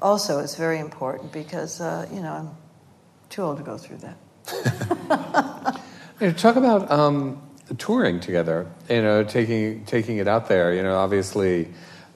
[0.00, 2.50] also is very important because uh, you know I'm
[3.28, 4.16] too old to go through that.
[6.20, 7.40] you know, talk about um,
[7.76, 8.66] touring together.
[8.88, 10.74] You know, taking taking it out there.
[10.74, 11.68] You know, obviously,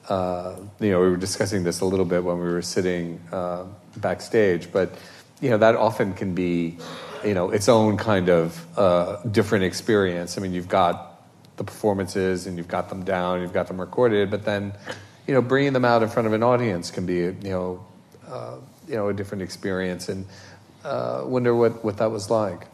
[0.08, 3.64] uh, you know we were discussing this a little bit when we were sitting uh,
[3.96, 4.94] backstage, but
[5.40, 6.78] you know that often can be
[7.24, 10.38] you know its own kind of uh, different experience.
[10.38, 11.12] I mean, you've got
[11.56, 14.72] the performances and you've got them down, you've got them recorded, but then,
[15.26, 17.86] you know, bringing them out in front of an audience can be, you know,
[18.26, 18.56] uh,
[18.88, 20.08] you know, a different experience.
[20.08, 20.26] And
[20.84, 22.66] uh, wonder what, what that was like.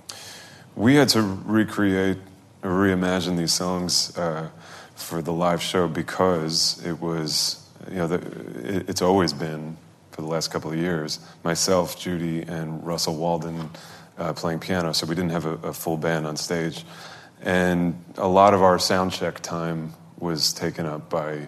[0.76, 2.18] We had to recreate,
[2.62, 4.48] reimagine these songs uh,
[4.94, 9.76] for the live show because it was, you know, the, it, it's always been
[10.12, 11.20] for the last couple of years.
[11.44, 13.70] Myself, Judy, and Russell Walden
[14.18, 16.84] uh, playing piano, so we didn't have a, a, full band on stage.
[17.42, 21.46] And a lot of our sound check time was taken up by,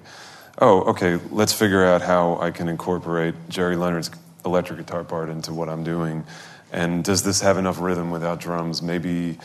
[0.58, 4.10] oh, okay, let's figure out how I can incorporate Gerry Leonard's
[4.44, 6.24] electric guitar part into what I'm doing.
[6.72, 8.82] And does this have enough rhythm without drums?
[8.82, 9.38] Maybe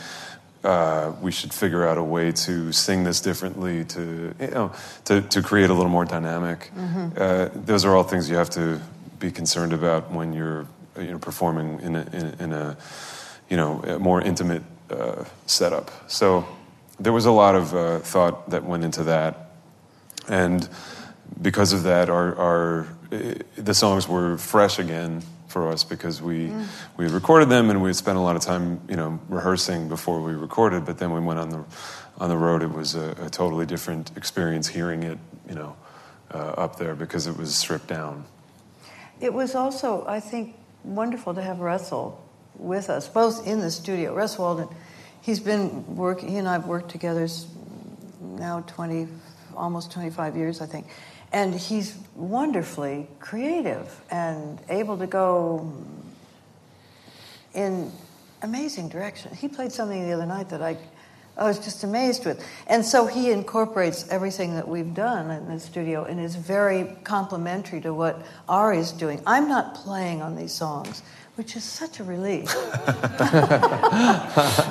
[0.66, 4.72] uh, we should figure out a way to sing this differently to you know
[5.06, 6.72] to, to create a little more dynamic.
[6.76, 7.10] Mm-hmm.
[7.16, 8.82] Uh, those are all things you have to
[9.20, 10.68] be concerned about when you're
[10.98, 12.78] you know performing in a, in, in a
[13.50, 15.92] you know a more intimate uh, setup.
[16.10, 16.46] So
[17.00, 19.52] there was a lot of uh, thought that went into that,
[20.28, 20.68] and
[21.42, 22.88] because of that, our, our
[23.56, 25.22] the songs were fresh again
[25.56, 26.68] for us because we mm.
[26.98, 30.20] we recorded them and we had spent a lot of time you know rehearsing before
[30.20, 30.84] we recorded.
[30.84, 31.64] But then we went on the
[32.18, 32.62] on the road.
[32.62, 35.78] It was a, a totally different experience hearing it you know
[36.34, 38.26] uh, up there because it was stripped down.
[39.22, 42.22] It was also, I think, wonderful to have Russell
[42.58, 44.14] with us, both in the studio.
[44.14, 44.68] Russ Walden,
[45.22, 46.28] he's been working.
[46.28, 47.30] He and I've worked together
[48.20, 49.08] now twenty,
[49.56, 50.88] almost twenty five years, I think
[51.32, 55.74] and he's wonderfully creative and able to go
[57.54, 57.92] in
[58.42, 59.34] amazing direction.
[59.36, 60.78] He played something the other night that I,
[61.38, 62.46] I was just amazed with.
[62.68, 67.82] And so he incorporates everything that we've done in the studio and is very complementary
[67.82, 69.22] to what Ari's doing.
[69.26, 71.02] I'm not playing on these songs,
[71.36, 72.56] which is such a relief.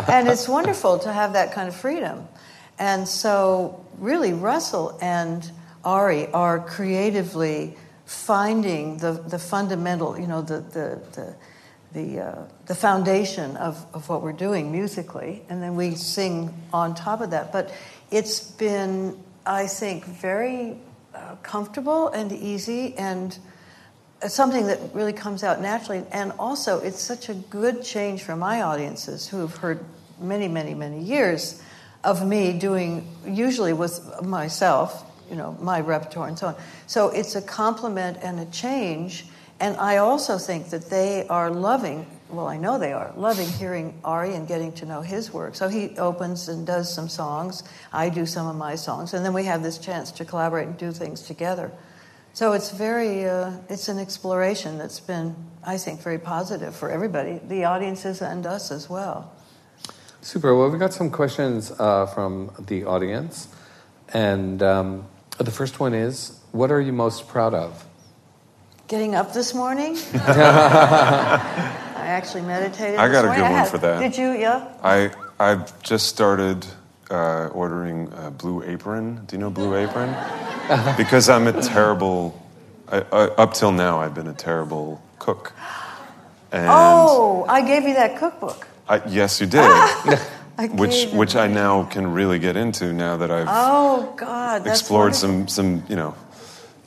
[0.08, 2.26] and it's wonderful to have that kind of freedom.
[2.78, 5.48] And so, really, Russell and
[5.84, 7.76] Ari are creatively
[8.06, 11.36] finding the, the fundamental, you know, the, the, the,
[11.92, 16.94] the, uh, the foundation of, of what we're doing musically, and then we sing on
[16.94, 17.52] top of that.
[17.52, 17.72] But
[18.10, 19.16] it's been,
[19.46, 20.76] I think, very
[21.14, 23.38] uh, comfortable and easy and
[24.26, 26.04] something that really comes out naturally.
[26.10, 29.84] And also, it's such a good change for my audiences who have heard
[30.20, 31.62] many, many, many years
[32.02, 36.56] of me doing, usually with myself, you know, my repertoire and so on.
[36.86, 39.26] So it's a compliment and a change.
[39.60, 43.98] And I also think that they are loving, well, I know they are, loving hearing
[44.04, 45.54] Ari and getting to know his work.
[45.54, 47.62] So he opens and does some songs.
[47.92, 49.14] I do some of my songs.
[49.14, 51.70] And then we have this chance to collaborate and do things together.
[52.32, 57.40] So it's very, uh, it's an exploration that's been, I think, very positive for everybody,
[57.46, 59.32] the audiences and us as well.
[60.20, 60.56] Super.
[60.56, 63.48] Well, we got some questions uh, from the audience.
[64.12, 65.06] And um,
[65.38, 67.84] the first one is What are you most proud of?
[68.86, 69.96] Getting up this morning.
[70.14, 72.98] I actually meditated.
[72.98, 73.98] I got a good one had, for that.
[74.00, 74.32] Did you?
[74.32, 74.68] Yeah.
[74.82, 75.10] I
[75.40, 76.66] I've just started
[77.10, 79.24] uh, ordering Blue Apron.
[79.24, 80.14] Do you know Blue Apron?
[80.96, 82.40] because I'm a terrible.
[82.88, 85.52] I, I, up till now, I've been a terrible cook.
[86.52, 88.68] And oh, I gave you that cookbook.
[88.88, 89.68] I, yes, you did.
[90.56, 95.48] which which I now can really get into now that I've oh god explored some
[95.48, 96.14] some you know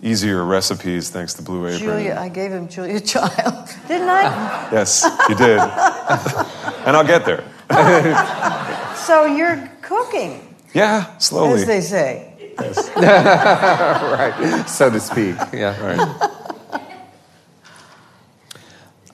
[0.02, 1.80] easier recipes thanks to Blue Apron.
[1.80, 4.70] Julia, I gave him Julia Child, didn't I?
[4.72, 7.44] yes, you did, and I'll get there.
[8.96, 10.56] so you're cooking.
[10.74, 12.34] Yeah, slowly, as they say.
[12.60, 12.90] Yes.
[12.98, 15.36] right, so to speak.
[15.54, 16.32] Yeah, right.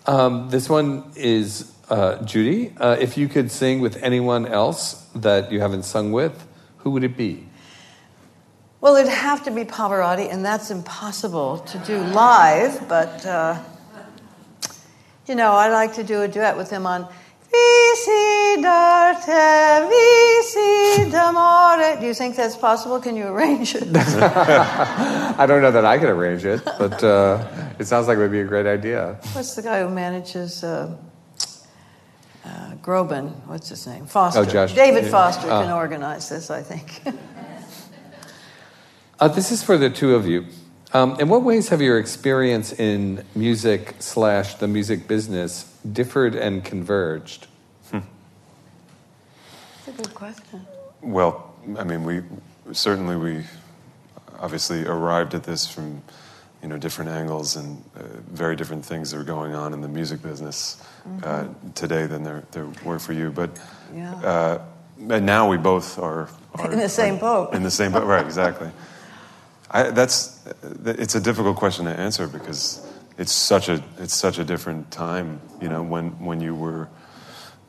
[0.06, 5.52] Um, this one is uh, Judy, uh, if you could sing with anyone else that
[5.52, 7.48] you haven't sung with, who would it be?
[8.82, 13.62] Well, it'd have to be Pavarotti, and that's impossible to do live, but, uh,
[15.28, 17.08] you know, I like to do a duet with him on
[17.54, 22.00] Vissi d'arte, vissi d'amore.
[22.00, 23.00] Do you think that's possible?
[23.00, 23.84] Can you arrange it?
[23.96, 27.46] I don't know that I can arrange it, but uh,
[27.78, 29.20] it sounds like it would be a great idea.
[29.34, 30.64] What's the guy who manages
[32.46, 34.06] uh, uh, Groban, what's his name?
[34.06, 34.42] Foster.
[34.42, 34.74] Oh, Josh.
[34.74, 35.76] David Foster can oh.
[35.76, 37.02] organize this, I think.
[39.20, 40.46] uh, this is for the two of you.
[40.94, 46.64] Um, in what ways have your experience in music slash the music business differed and
[46.64, 47.48] converged?
[47.90, 48.00] Hmm.
[49.86, 50.68] That's a good question.
[51.02, 52.22] Well, I mean, we
[52.74, 53.44] certainly we
[54.40, 56.02] obviously arrived at this from
[56.64, 59.88] you know different angles and uh, very different things that are going on in the
[59.88, 61.20] music business mm-hmm.
[61.24, 61.46] uh,
[61.76, 63.32] today than there there were for you.
[63.32, 63.60] But
[63.94, 64.16] yeah.
[64.16, 64.62] uh,
[65.10, 67.54] and now we both are, are in the same boat.
[67.54, 68.26] In the same boat, right?
[68.26, 68.72] Exactly.
[69.70, 70.40] I, that's
[70.86, 72.88] it's a difficult question to answer because
[73.18, 75.42] it's such a it's such a different time.
[75.62, 76.88] You know when when you were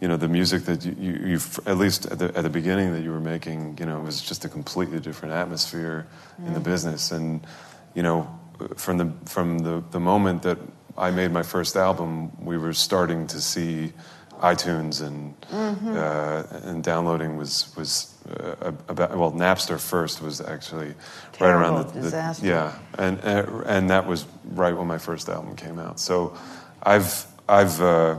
[0.01, 2.93] you know the music that you, you, you, at least at the, at the beginning
[2.93, 6.07] that you were making you know was just a completely different atmosphere
[6.41, 6.47] mm.
[6.47, 7.47] in the business and
[7.95, 8.29] you know
[8.77, 10.59] from the from the, the moment that
[10.97, 13.93] I made my first album, we were starting to see
[14.41, 15.97] iTunes and Mm-hmm.
[15.97, 20.95] uh, and downloading was was uh, about well Napster first was actually
[21.41, 22.47] right around the, the disaster.
[22.47, 24.27] yeah and uh, and that was
[24.57, 26.01] right when my first album came out.
[26.01, 26.33] So
[26.83, 28.19] I've I've uh,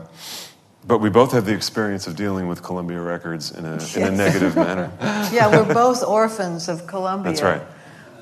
[0.88, 4.12] but we both have the experience of dealing with Columbia Records in a in a
[4.12, 4.92] negative manner.
[5.34, 7.32] Yeah, we're both orphans of Columbia.
[7.32, 7.62] That's right.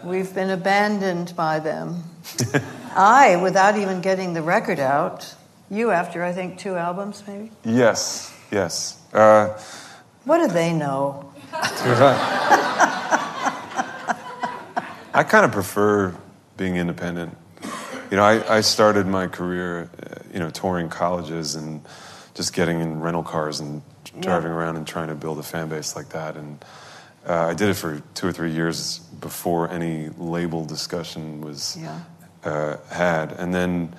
[0.03, 2.03] We've been abandoned by them.
[2.95, 5.33] I, without even getting the record out,
[5.69, 7.51] you after I think two albums maybe.
[7.63, 8.99] Yes, yes.
[9.13, 9.57] Uh,
[10.25, 11.31] What do they know?
[15.13, 16.15] I kind of prefer
[16.57, 17.37] being independent.
[18.11, 21.81] You know, I, I started my career, uh, you know, touring colleges and
[22.33, 23.81] just getting in rental cars and
[24.19, 26.35] driving around and trying to build a fan base like that.
[26.35, 26.63] And
[27.27, 31.99] uh, I did it for two or three years before any label discussion was Yeah.
[32.43, 33.31] uh, had.
[33.39, 33.95] And then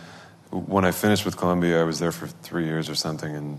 [0.51, 3.59] when I finished with Columbia, I was there for three years or something, and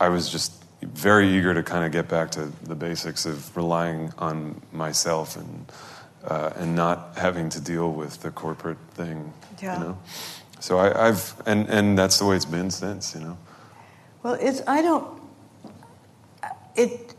[0.00, 0.50] I was just
[0.82, 5.66] very eager to kind of get back to the basics of relying on myself and
[6.26, 9.32] uh, and not having to deal with the corporate thing.
[9.62, 9.74] Yeah.
[9.78, 9.98] You know.
[10.60, 13.14] So I, I've and and that's the way it's been since.
[13.14, 13.36] You know.
[14.22, 15.06] Well, it's I don't.
[16.76, 17.14] It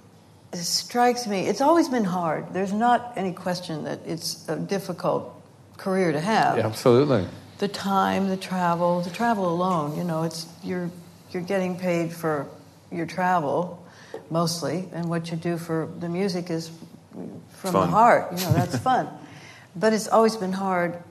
[0.58, 1.48] strikes me.
[1.48, 2.54] It's always been hard.
[2.54, 5.32] There's not any question that it's a difficult
[5.78, 6.58] career to have.
[6.58, 7.28] Yeah, absolutely.
[7.58, 9.98] The time, the travel, the travel alone.
[9.98, 10.90] You know, it's you're
[11.32, 12.48] you're getting paid for
[12.92, 13.86] your travel
[14.30, 16.72] mostly, and what you do for the music is
[17.50, 18.32] from the heart.
[18.32, 19.08] You know, that's fun.
[19.76, 21.02] But it's always been hard.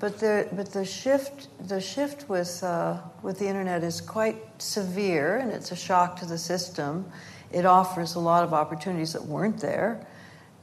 [0.00, 5.36] But the but the shift the shift with uh, with the internet is quite severe,
[5.36, 7.04] and it's a shock to the system.
[7.52, 10.06] It offers a lot of opportunities that weren't there,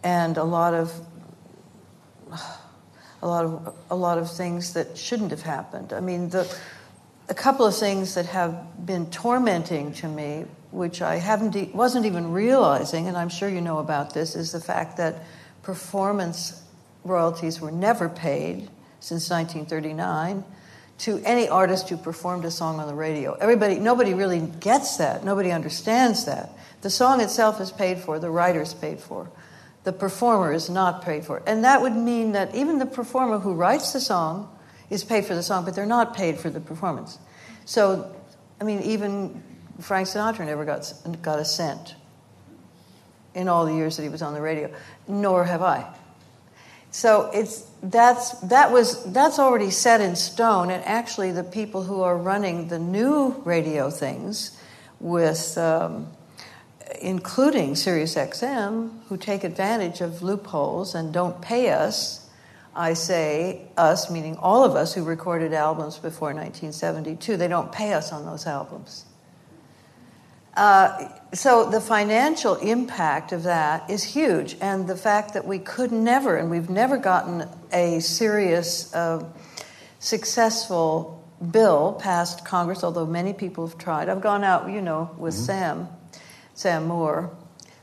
[0.03, 0.93] and a lot of
[3.21, 5.93] a lot of a lot of things that shouldn't have happened.
[5.93, 6.53] I mean, the
[7.29, 12.31] a couple of things that have been tormenting to me, which I haven't wasn't even
[12.31, 15.23] realizing, and I'm sure you know about this, is the fact that
[15.61, 16.63] performance
[17.03, 18.69] royalties were never paid
[18.99, 20.43] since 1939
[20.99, 23.33] to any artist who performed a song on the radio.
[23.33, 25.23] Everybody, nobody really gets that.
[25.23, 26.49] Nobody understands that.
[26.87, 28.17] The song itself is paid for.
[28.17, 29.29] The writer's paid for.
[29.83, 31.43] The performer is not paid for.
[31.45, 34.49] And that would mean that even the performer who writes the song
[34.89, 37.19] is paid for the song, but they're not paid for the performance.
[37.65, 38.15] So,
[38.61, 39.43] I mean, even
[39.81, 41.95] Frank Sinatra never got, got a cent
[43.35, 44.73] in all the years that he was on the radio,
[45.09, 45.93] nor have I.
[46.91, 51.99] So it's that's that was that's already set in stone, and actually the people who
[51.99, 54.57] are running the new radio things,
[55.01, 56.07] with um,
[57.01, 62.29] including SiriusXM, who take advantage of loopholes and don't pay us.
[62.75, 67.37] I say us, meaning all of us who recorded albums before 1972.
[67.37, 69.05] They don't pay us on those albums.
[70.55, 75.91] Uh, so the financial impact of that is huge, and the fact that we could
[75.91, 79.23] never, and we've never gotten a serious, uh,
[79.99, 84.09] successful bill passed Congress, although many people have tried.
[84.09, 85.87] I've gone out, you know, with Sam,
[86.57, 87.29] Sam Moore,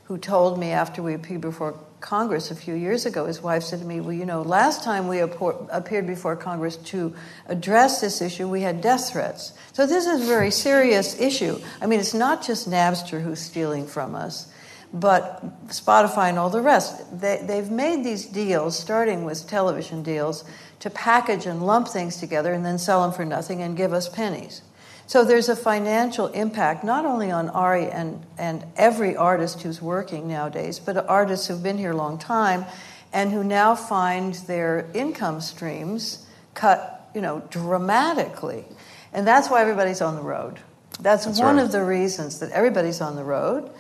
[0.07, 3.79] who told me after we appeared before Congress a few years ago, his wife said
[3.79, 7.14] to me, Well, you know, last time we appeared before Congress to
[7.47, 9.53] address this issue, we had death threats.
[9.75, 11.61] So this is a very serious issue.
[11.81, 14.53] I mean, it's not just Napster who's stealing from us,
[14.93, 17.20] but Spotify and all the rest.
[17.20, 20.43] They, they've made these deals, starting with television deals,
[20.81, 24.09] to package and lump things together and then sell them for nothing and give us
[24.09, 24.62] pennies.
[25.07, 30.28] So there's a financial impact not only on Ari and, and every artist who's working
[30.28, 32.64] nowadays, but artists who've been here a long time
[33.12, 38.64] and who now find their income streams cut, you know, dramatically.
[39.12, 40.59] And that's why everybody's on the road.
[41.00, 41.64] That's, That's one right.
[41.64, 43.70] of the reasons that everybody's on the road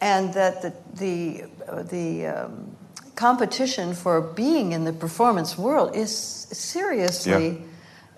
[0.00, 2.76] and that the, the, uh, the um,
[3.14, 7.62] competition for being in the performance world is seriously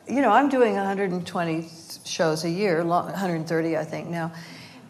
[0.08, 1.68] you know, I'm doing 120
[2.06, 4.32] shows a year, 130, I think now.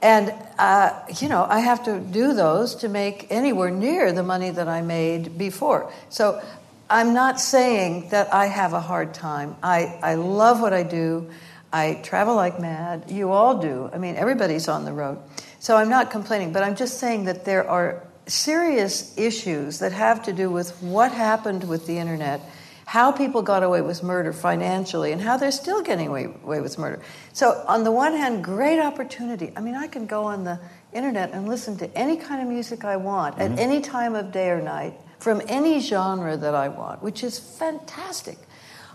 [0.02, 4.50] And, uh, you know, I have to do those to make anywhere near the money
[4.50, 5.90] that I made before.
[6.10, 6.42] So
[6.88, 9.56] I'm not saying that I have a hard time.
[9.62, 11.30] I, I love what I do.
[11.72, 13.10] I travel like mad.
[13.10, 13.90] You all do.
[13.92, 15.18] I mean, everybody's on the road.
[15.58, 20.24] So I'm not complaining, but I'm just saying that there are serious issues that have
[20.24, 22.40] to do with what happened with the internet
[22.87, 26.78] how people got away with murder financially and how they're still getting away, away with
[26.78, 27.03] murder.
[27.32, 29.53] So, on the one hand, great opportunity.
[29.57, 30.61] I mean, I can go on the
[30.93, 33.59] internet and listen to any kind of music I want at mm-hmm.
[33.59, 38.39] any time of day or night from any genre that I want, which is fantastic.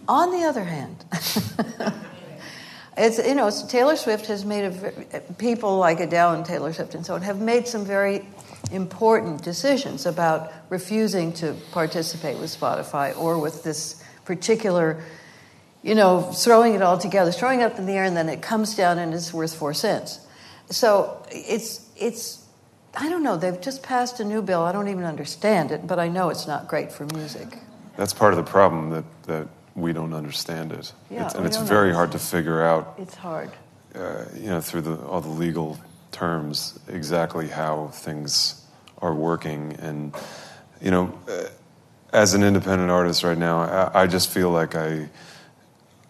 [0.08, 1.04] On the other hand,
[2.98, 4.66] it's you know Taylor Swift has made
[5.14, 8.26] a, people like Adele and Taylor Swift and so on have made some very
[8.72, 15.04] important decisions about refusing to participate with Spotify or with this particular,
[15.84, 18.42] you know, throwing it all together, throwing it up in the air, and then it
[18.42, 20.20] comes down and it's worth four cents.
[20.70, 22.46] So it's it's
[22.96, 23.38] I don't know.
[23.38, 24.62] They've just passed a new bill.
[24.62, 27.58] I don't even understand it, but I know it's not great for music.
[27.98, 30.92] That's part of the problem that that we don't understand it.
[31.10, 33.50] Yeah, it's, and it's very hard to figure out, It's hard.
[33.96, 35.80] uh, you know, through the, all the legal
[36.12, 38.61] terms exactly how things
[39.02, 39.78] are working.
[39.82, 40.14] And,
[40.82, 41.44] you know, uh,
[42.14, 45.10] as an independent artist right now, I, I just feel like I,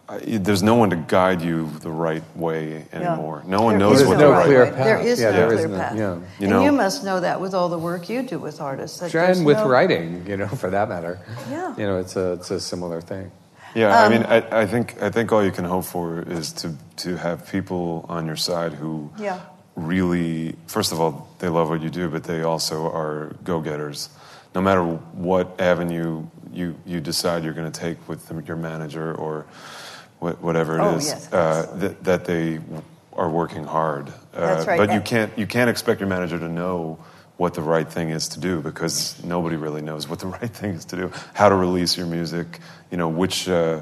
[0.09, 3.43] I, there's no one to guide you the right way anymore.
[3.45, 4.71] No one There knows what no the right clear way.
[4.71, 4.83] path.
[4.85, 5.95] There is Yeah, no there clear is no- path.
[5.95, 6.15] yeah.
[6.15, 8.99] You and know- you must know that with all the work you do with artists.
[8.99, 11.19] That Sure, and with no- writing, you know, for that matter.
[11.49, 11.73] Yeah.
[11.77, 13.31] You know, it's a it's a similar thing.
[13.73, 16.51] Yeah, I Um, mean, I, I think I think all you can hope for is
[16.53, 16.73] to
[17.03, 19.39] to have people on your side who Yeah.
[19.87, 24.09] Really, first of all, they love what you do, but they also are go getters.
[24.53, 29.45] No matter what avenue you you decide you're going to take with your manager or
[30.19, 32.59] what, whatever it Oh, is, yes, uh, that that they
[33.13, 34.09] are working hard.
[34.09, 34.77] Uh, That's right.
[34.77, 36.99] But you can't you can't expect your manager to know
[37.37, 40.71] what the right thing is to do because nobody really knows what the right thing
[40.71, 41.11] is to do.
[41.33, 42.59] How to release your music,
[42.91, 43.81] you know, which uh,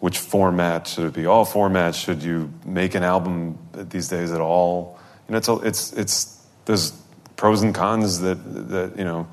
[0.00, 1.26] which format should it be?
[1.26, 1.94] All formats.
[2.02, 4.98] Should you make an album these days at all?
[5.28, 6.92] You it's it's it's there's
[7.36, 8.36] pros and cons that
[8.70, 9.26] that you know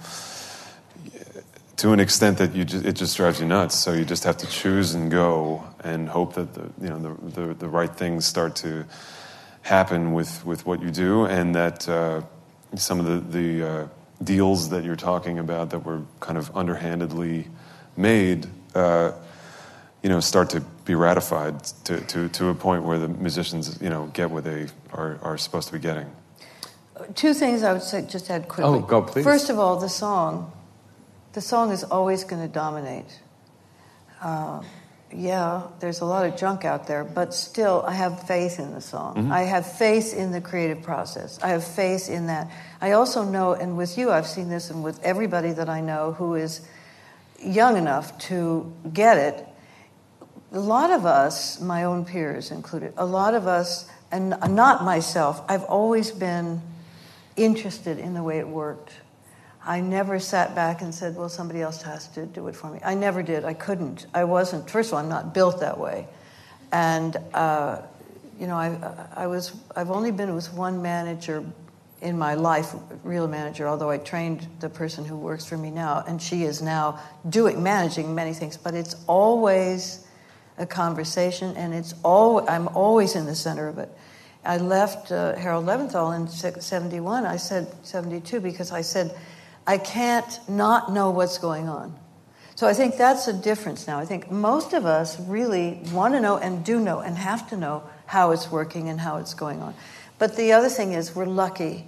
[1.80, 3.76] to an extent that you just, it just drives you nuts.
[3.76, 7.42] So you just have to choose and go and hope that the you know the
[7.42, 8.86] the, the right things start to
[9.62, 12.22] happen with with what you do, and that uh,
[12.76, 13.88] some of the the uh,
[14.24, 17.48] deals that you're talking about that were kind of underhandedly
[17.96, 18.48] made.
[18.76, 19.12] Uh,
[20.04, 23.90] you know, start to be ratified to, to, to a point where the musicians, you
[23.90, 26.12] know, get what they are, are supposed to be getting.
[27.16, 28.72] Two things I would say, just add quickly.
[28.72, 29.24] Oh, go, please.
[29.24, 30.52] First of all, the song.
[31.34, 33.20] The song is always going to dominate.
[34.22, 34.62] Uh,
[35.12, 38.82] yeah, there's a lot of junk out there, but still, I have faith in the
[38.82, 39.16] song.
[39.16, 39.32] Mm-hmm.
[39.32, 41.40] I have faith in the creative process.
[41.42, 42.52] I have faith in that.
[42.82, 46.14] I also know, and with you, I've seen this, and with everybody that I know
[46.14, 46.62] who is
[47.42, 49.48] young enough to get it,
[50.52, 55.42] a lot of us, my own peers included, a lot of us, and not myself,
[55.48, 56.62] I've always been
[57.36, 58.94] interested in the way it worked.
[59.66, 62.80] I never sat back and said, well, somebody else has to do it for me.
[62.84, 63.46] I never did.
[63.46, 64.08] I couldn't.
[64.14, 66.08] I wasn't, first of all, I'm not built that way.
[66.72, 67.82] And, uh,
[68.40, 71.44] you know, I, I was, I've only been with one manager
[72.02, 76.04] in my life, real manager, although I trained the person who works for me now,
[76.08, 80.08] and she is now doing, managing many things, but it's always
[80.60, 83.90] a conversation, and it's all, I'm always in the center of it.
[84.46, 89.18] I left uh, Harold Leventhal in 71, I said 72, because I said,
[89.66, 91.96] I can't not know what's going on.
[92.56, 94.00] So I think that's a difference now.
[94.00, 97.58] I think most of us really want to know and do know and have to
[97.58, 99.74] know how it's working and how it's going on.
[100.18, 101.88] But the other thing is we're lucky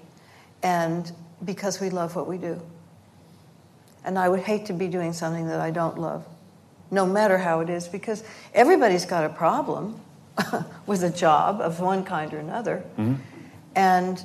[0.63, 1.11] and
[1.43, 2.61] because we love what we do.
[4.05, 6.25] And I would hate to be doing something that I don't love,
[6.91, 8.23] no matter how it is, because
[8.53, 9.99] everybody's got a problem
[10.85, 12.83] with a job of one kind or another.
[12.97, 13.15] Mm-hmm.
[13.73, 14.21] And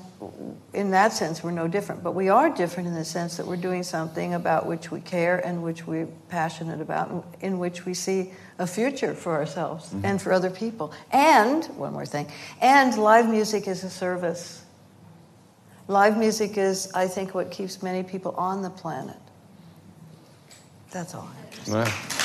[0.72, 2.02] in that sense, we're no different.
[2.02, 5.38] But we are different in the sense that we're doing something about which we care
[5.38, 10.04] and which we're passionate about, and in which we see a future for ourselves mm-hmm.
[10.04, 10.92] and for other people.
[11.12, 12.26] And, one more thing,
[12.60, 14.64] and live music is a service.
[15.86, 19.16] Live music is, I think, what keeps many people on the planet.
[20.90, 21.30] That's all.
[21.32, 21.72] I have to say.
[21.72, 22.16] Right.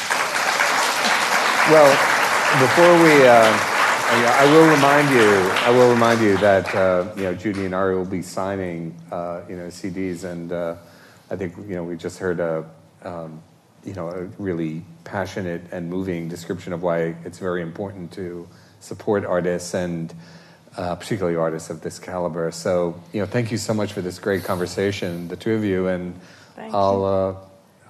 [1.69, 1.91] Well,
[2.59, 5.29] before we, uh, I I will remind you,
[5.61, 9.41] I will remind you that uh, you know Judy and Ari will be signing uh,
[9.47, 10.75] you know CDs, and uh,
[11.29, 12.65] I think you know we just heard a
[13.03, 13.43] um,
[13.85, 18.47] you know a really passionate and moving description of why it's very important to
[18.79, 20.13] support artists and.
[20.77, 22.49] Uh, particularly artists of this caliber.
[22.49, 25.88] So, you know, thank you so much for this great conversation, the two of you,
[25.88, 26.15] and
[26.55, 27.35] Thank I'll uh,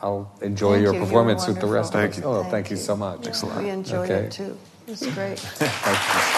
[0.02, 0.99] I'll enjoy Thank your you.
[1.02, 2.14] Performance with the rest of us.
[2.15, 2.30] Thank you.
[2.32, 2.78] Oh, thank, you.
[2.78, 3.26] so much.
[3.26, 4.26] Yeah, We enjoyed Okay.
[4.26, 4.57] it too.
[4.88, 5.40] It was great.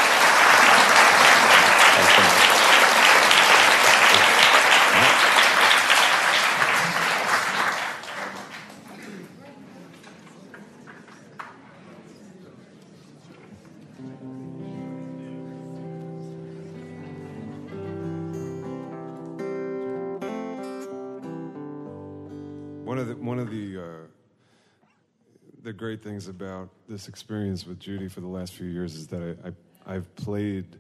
[25.84, 29.38] great things about this experience with Judy for the last few years is that
[29.86, 30.78] I, have played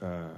[0.00, 0.30] uh,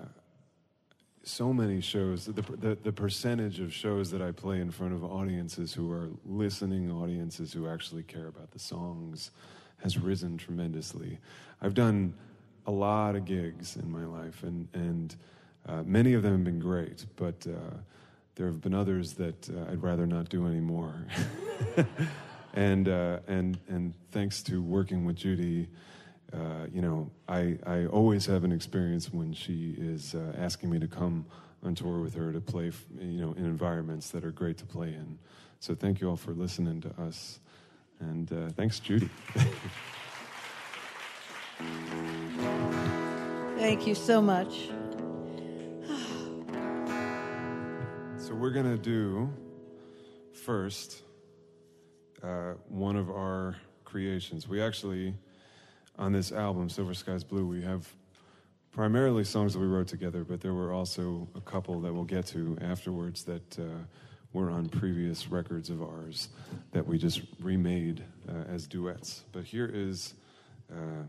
[1.22, 2.26] so many shows.
[2.26, 6.10] The, the the percentage of shows that I play in front of audiences who are
[6.26, 9.30] listening audiences who actually care about the songs
[9.82, 11.18] has risen tremendously.
[11.62, 12.12] I've done
[12.66, 15.16] a lot of gigs in my life, and and
[15.66, 17.46] uh, many of them have been great, but.
[17.46, 17.78] Uh,
[18.36, 21.06] there have been others that uh, I'd rather not do anymore.
[22.54, 25.68] and uh, and and thanks to working with Judy,
[26.32, 30.78] uh, you know, I I always have an experience when she is uh, asking me
[30.78, 31.26] to come
[31.62, 34.88] on tour with her to play, you know, in environments that are great to play
[34.88, 35.18] in.
[35.60, 37.40] So thank you all for listening to us,
[38.00, 39.10] and uh, thanks, Judy.
[43.56, 44.52] Thank you so much.
[48.18, 49.32] so we're gonna do
[50.32, 51.04] first
[52.24, 54.48] uh, one of our creations.
[54.48, 55.14] We actually,
[55.98, 57.86] on this album, Silver Skies Blue, we have
[58.72, 62.26] primarily songs that we wrote together, but there were also a couple that we'll get
[62.26, 63.64] to afterwards that uh,
[64.32, 66.28] were on previous records of ours
[66.72, 69.24] that we just remade uh, as duets.
[69.30, 70.14] But here is,
[70.72, 71.04] uh,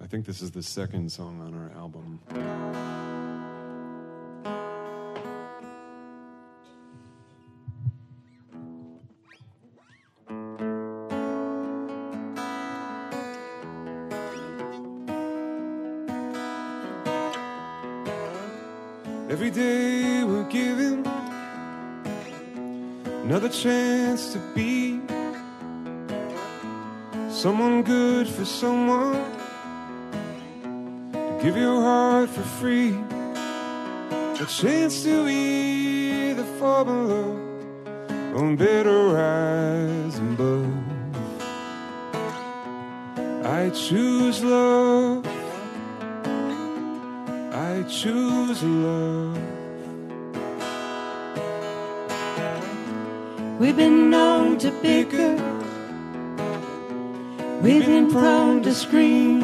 [0.00, 3.31] I think this is the second song on our album.
[27.42, 29.20] Someone good for someone.
[31.12, 32.94] To give your heart for free,
[34.40, 37.36] a chance to either fall below
[38.36, 40.72] or better rise above.
[43.44, 45.26] I choose love.
[47.52, 49.38] I choose love.
[53.58, 55.51] We've been known to bicker.
[57.62, 59.38] We've been prone to scream.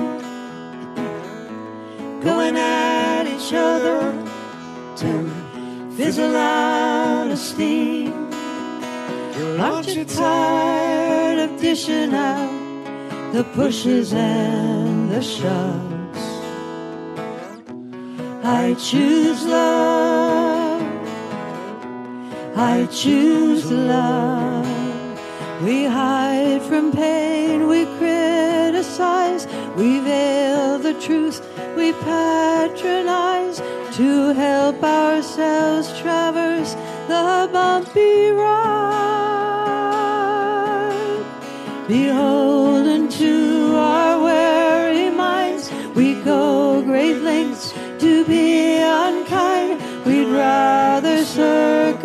[2.20, 4.00] Going at each other
[4.96, 5.30] to
[5.96, 8.12] fizzle out a steam.
[9.60, 16.22] Aren't you tired of dishing out the pushes and the shoves?
[18.42, 20.82] I choose love.
[22.56, 24.77] I choose love.
[25.62, 31.44] We hide from pain, we criticize, we veil the truth,
[31.76, 33.60] we patronize
[33.96, 36.74] to help ourselves traverse
[37.08, 39.18] the bumpy ride.
[41.88, 49.82] Beholden to our weary minds, we go great lengths to be unkind.
[50.04, 51.97] We'd rather circumvent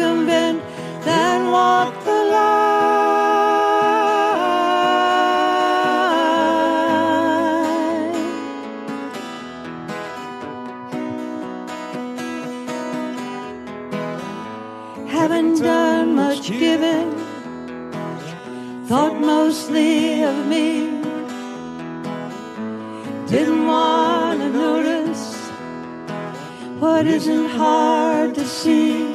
[27.04, 29.12] what isn't hard to see.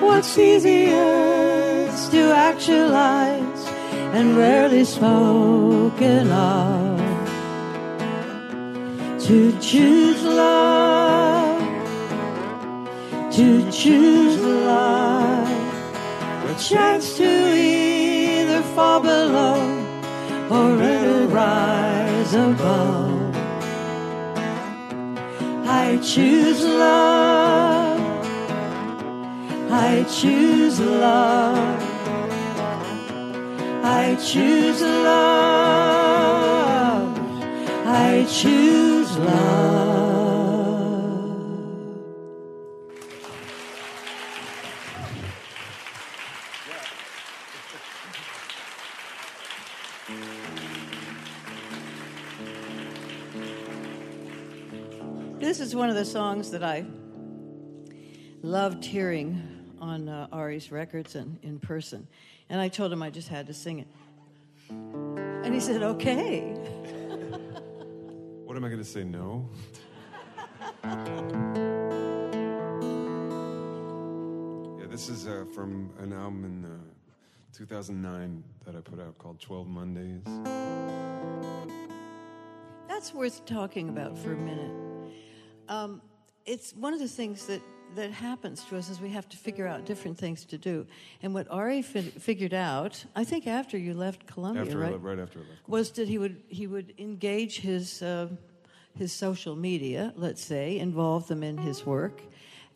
[0.00, 3.66] What's easiest to actualize
[4.16, 6.98] and rarely spoken of.
[9.26, 11.60] To choose love,
[13.34, 15.74] to choose life,
[16.52, 19.60] a chance to either fall below
[20.50, 20.76] or
[21.26, 23.11] rise above.
[25.92, 28.00] I choose love.
[29.70, 31.82] I choose love.
[33.84, 35.58] I choose love.
[37.84, 40.01] I choose love.
[55.62, 56.84] Is one of the songs that I
[58.42, 59.40] loved hearing
[59.80, 62.08] on uh, Ari's records and in person.
[62.50, 63.86] And I told him I just had to sing it.
[64.68, 66.54] And he said, okay.
[68.44, 69.04] What am I going to say?
[69.04, 69.48] No?
[74.80, 79.40] yeah, this is uh, from an album in uh, 2009 that I put out called
[79.40, 80.22] 12 Mondays.
[82.88, 84.91] That's worth talking about for a minute.
[85.72, 86.02] Um,
[86.44, 87.62] it's one of the things that,
[87.94, 90.86] that happens to us is we have to figure out different things to do.
[91.22, 94.98] And what Ari fi- figured out, I think after you left Columbia, After right, le-
[94.98, 95.68] right after I left.
[95.68, 98.28] was that he would he would engage his uh,
[98.98, 102.20] his social media, let's say, involve them in his work,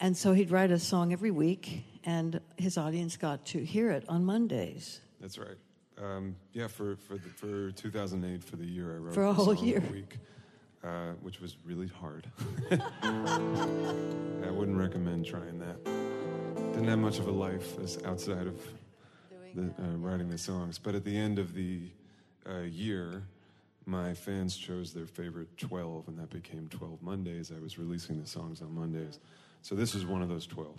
[0.01, 4.05] and so he'd write a song every week, and his audience got to hear it
[4.09, 5.01] on Mondays.
[5.21, 5.59] That's right.
[5.99, 9.55] Um, yeah, for for the, for 2008 for the year I wrote For a whole
[9.55, 9.83] year.
[9.93, 10.19] week,
[10.87, 12.27] uh, which was really hard.
[12.71, 15.85] I wouldn't recommend trying that.
[16.73, 18.61] Didn't have much of a life as outside of
[19.55, 21.81] the, uh, writing the songs, but at the end of the
[22.49, 23.25] uh, year,
[23.85, 27.51] my fans chose their favorite 12, and that became 12 Mondays.
[27.57, 29.19] I was releasing the songs on Mondays,
[29.63, 30.77] so this is one of those 12.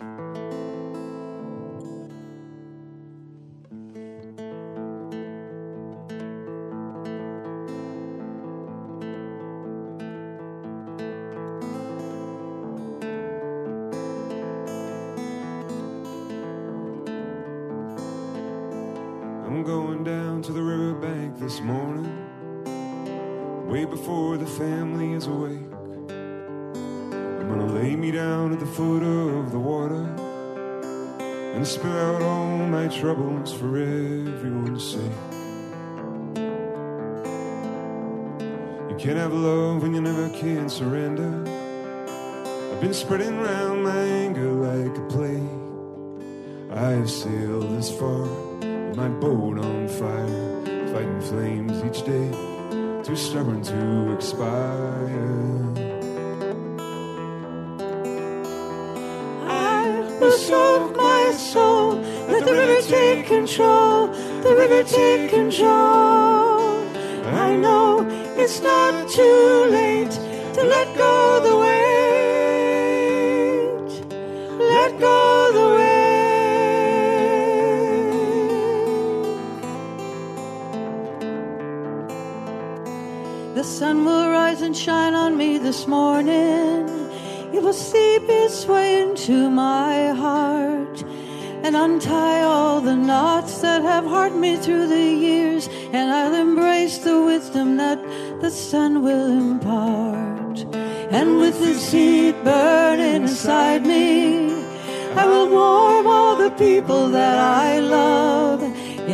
[49.20, 52.30] Boat on fire, fighting flames each day,
[53.02, 55.58] too stubborn to expire.
[59.48, 61.94] I will soak my soul.
[62.28, 64.08] Let the river take control.
[64.42, 65.68] The river take control.
[67.26, 70.12] I know it's not too late
[70.54, 71.17] to let go
[91.68, 95.68] and untie all the knots that have hardened me through the years.
[95.92, 98.00] And I'll embrace the wisdom that
[98.40, 100.64] the sun will impart.
[101.10, 104.50] And with this heat burning inside me,
[105.14, 108.62] I will warm all the people that I love.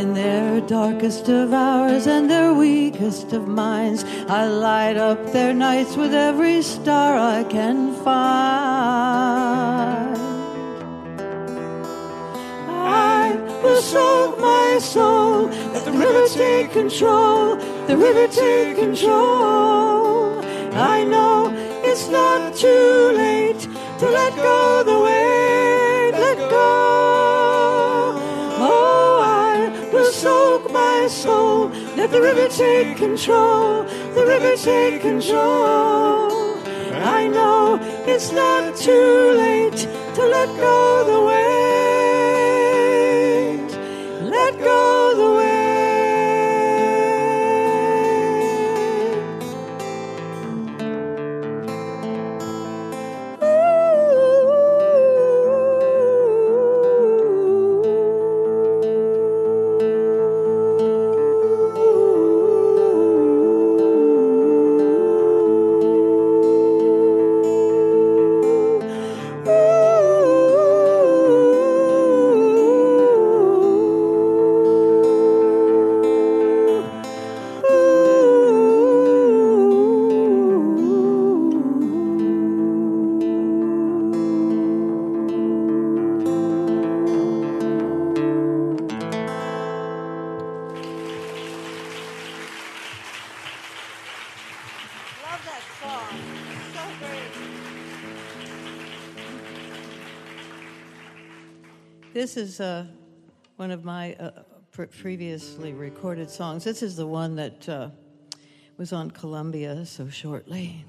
[0.00, 5.96] In their darkest of hours and their weakest of minds, I light up their nights
[5.96, 9.23] with every star I can find.
[13.84, 15.46] Will soak oh, my soul.
[15.74, 17.56] Let the river take control.
[17.86, 20.40] The river take control.
[20.72, 21.52] I know
[21.84, 23.60] it's not too late
[23.98, 26.12] to let go the weight.
[26.18, 28.16] Let go.
[28.72, 31.68] Oh, I will soak my soul.
[31.94, 33.82] Let the river take control.
[34.14, 36.56] The river take control.
[37.18, 39.76] I know it's not too late
[40.14, 41.63] to let go the weight.
[44.64, 45.43] Go weight.
[102.24, 102.86] This is uh,
[103.56, 104.30] one of my uh,
[104.72, 106.64] pr- previously recorded songs.
[106.64, 107.90] This is the one that uh,
[108.78, 110.86] was on Columbia so shortly.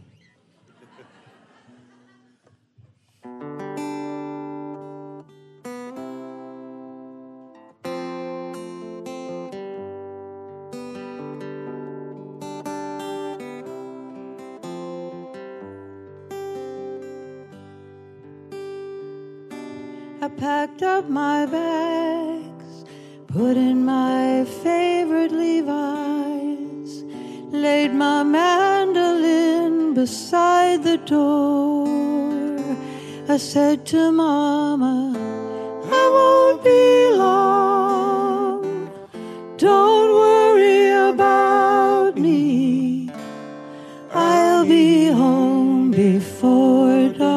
[20.38, 22.86] Packed up my bags,
[23.28, 27.04] put in my favorite Levi's,
[27.52, 31.86] laid my mandolin beside the door.
[33.30, 35.14] I said to Mama,
[35.92, 38.90] I won't be long.
[39.58, 43.10] Don't worry about me.
[44.14, 47.35] I'll be home before dark.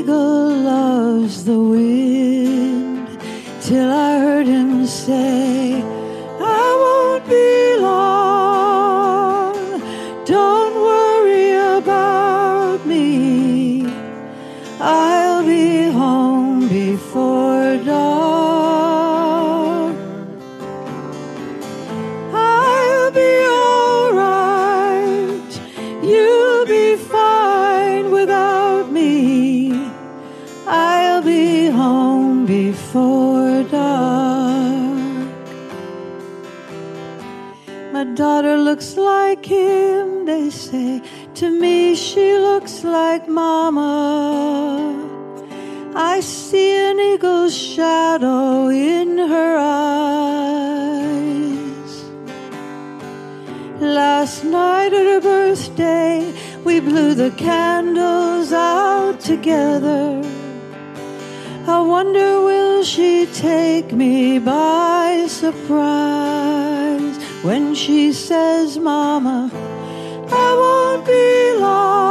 [0.00, 3.06] Eagle loves the wind,
[3.60, 5.59] till I heard him say,
[38.70, 41.02] looks like him, they say.
[41.40, 43.90] To me, she looks like Mama.
[45.96, 50.84] I see an eagle's shadow in her eyes.
[53.80, 56.32] Last night at her birthday,
[56.62, 60.22] we blew the candles out together.
[61.66, 66.29] I wonder, will she take me by surprise
[67.42, 69.50] when she says, Mama,
[70.30, 72.09] I won't be long.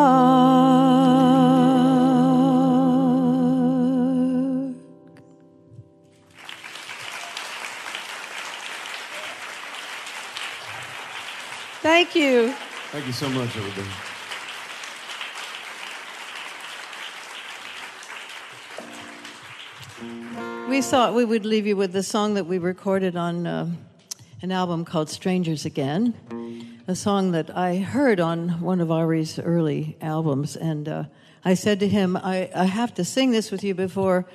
[11.82, 12.54] Thank you.
[12.92, 14.11] Thank you so much, everybody.
[20.72, 23.70] We thought we would leave you with the song that we recorded on uh,
[24.42, 26.14] an album called Strangers Again,
[26.88, 30.56] a song that I heard on one of Ari's early albums.
[30.56, 31.04] And uh,
[31.44, 34.26] I said to him, I, I have to sing this with you before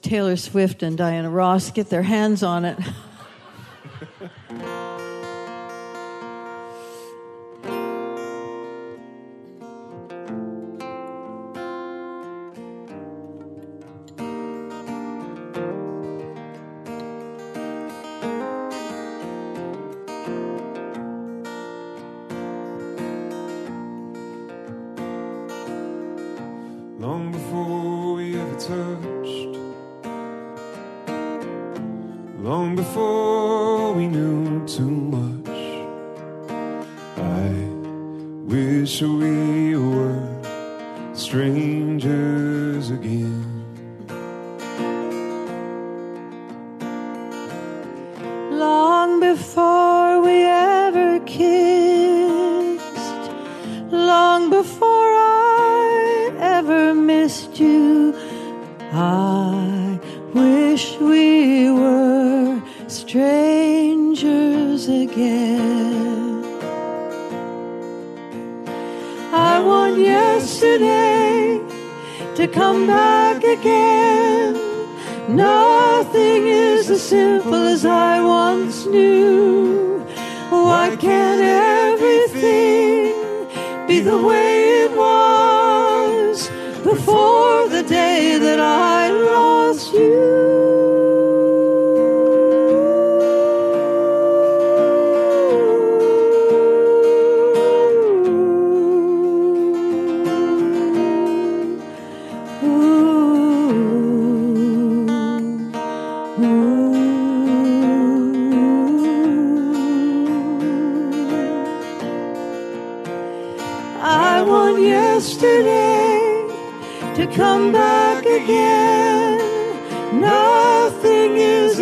[0.00, 2.78] Taylor Swift and Diana Ross get their hands on it.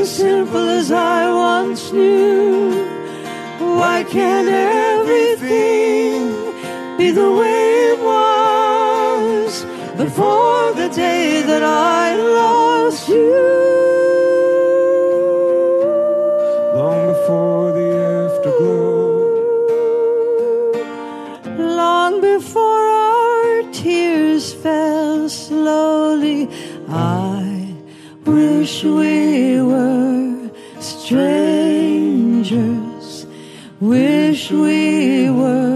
[0.03, 2.75] as simple as I once knew.
[3.79, 6.21] Why can't everything
[6.99, 7.63] be the way
[7.93, 9.53] it was
[10.05, 13.43] before the day that I lost you?
[16.79, 17.89] Long before the
[18.19, 19.11] afterglow.
[21.83, 26.49] long before our tears fell slowly.
[26.89, 27.77] I
[28.27, 29.22] wish we
[34.53, 35.72] we were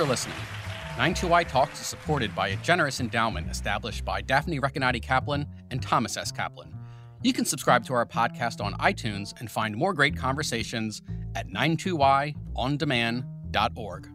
[0.00, 0.36] for listening.
[0.96, 6.16] 92Y Talks is supported by a generous endowment established by Daphne Recanati Kaplan and Thomas
[6.16, 6.32] S.
[6.32, 6.74] Kaplan.
[7.22, 11.02] You can subscribe to our podcast on iTunes and find more great conversations
[11.34, 14.10] at 92yondemand.org.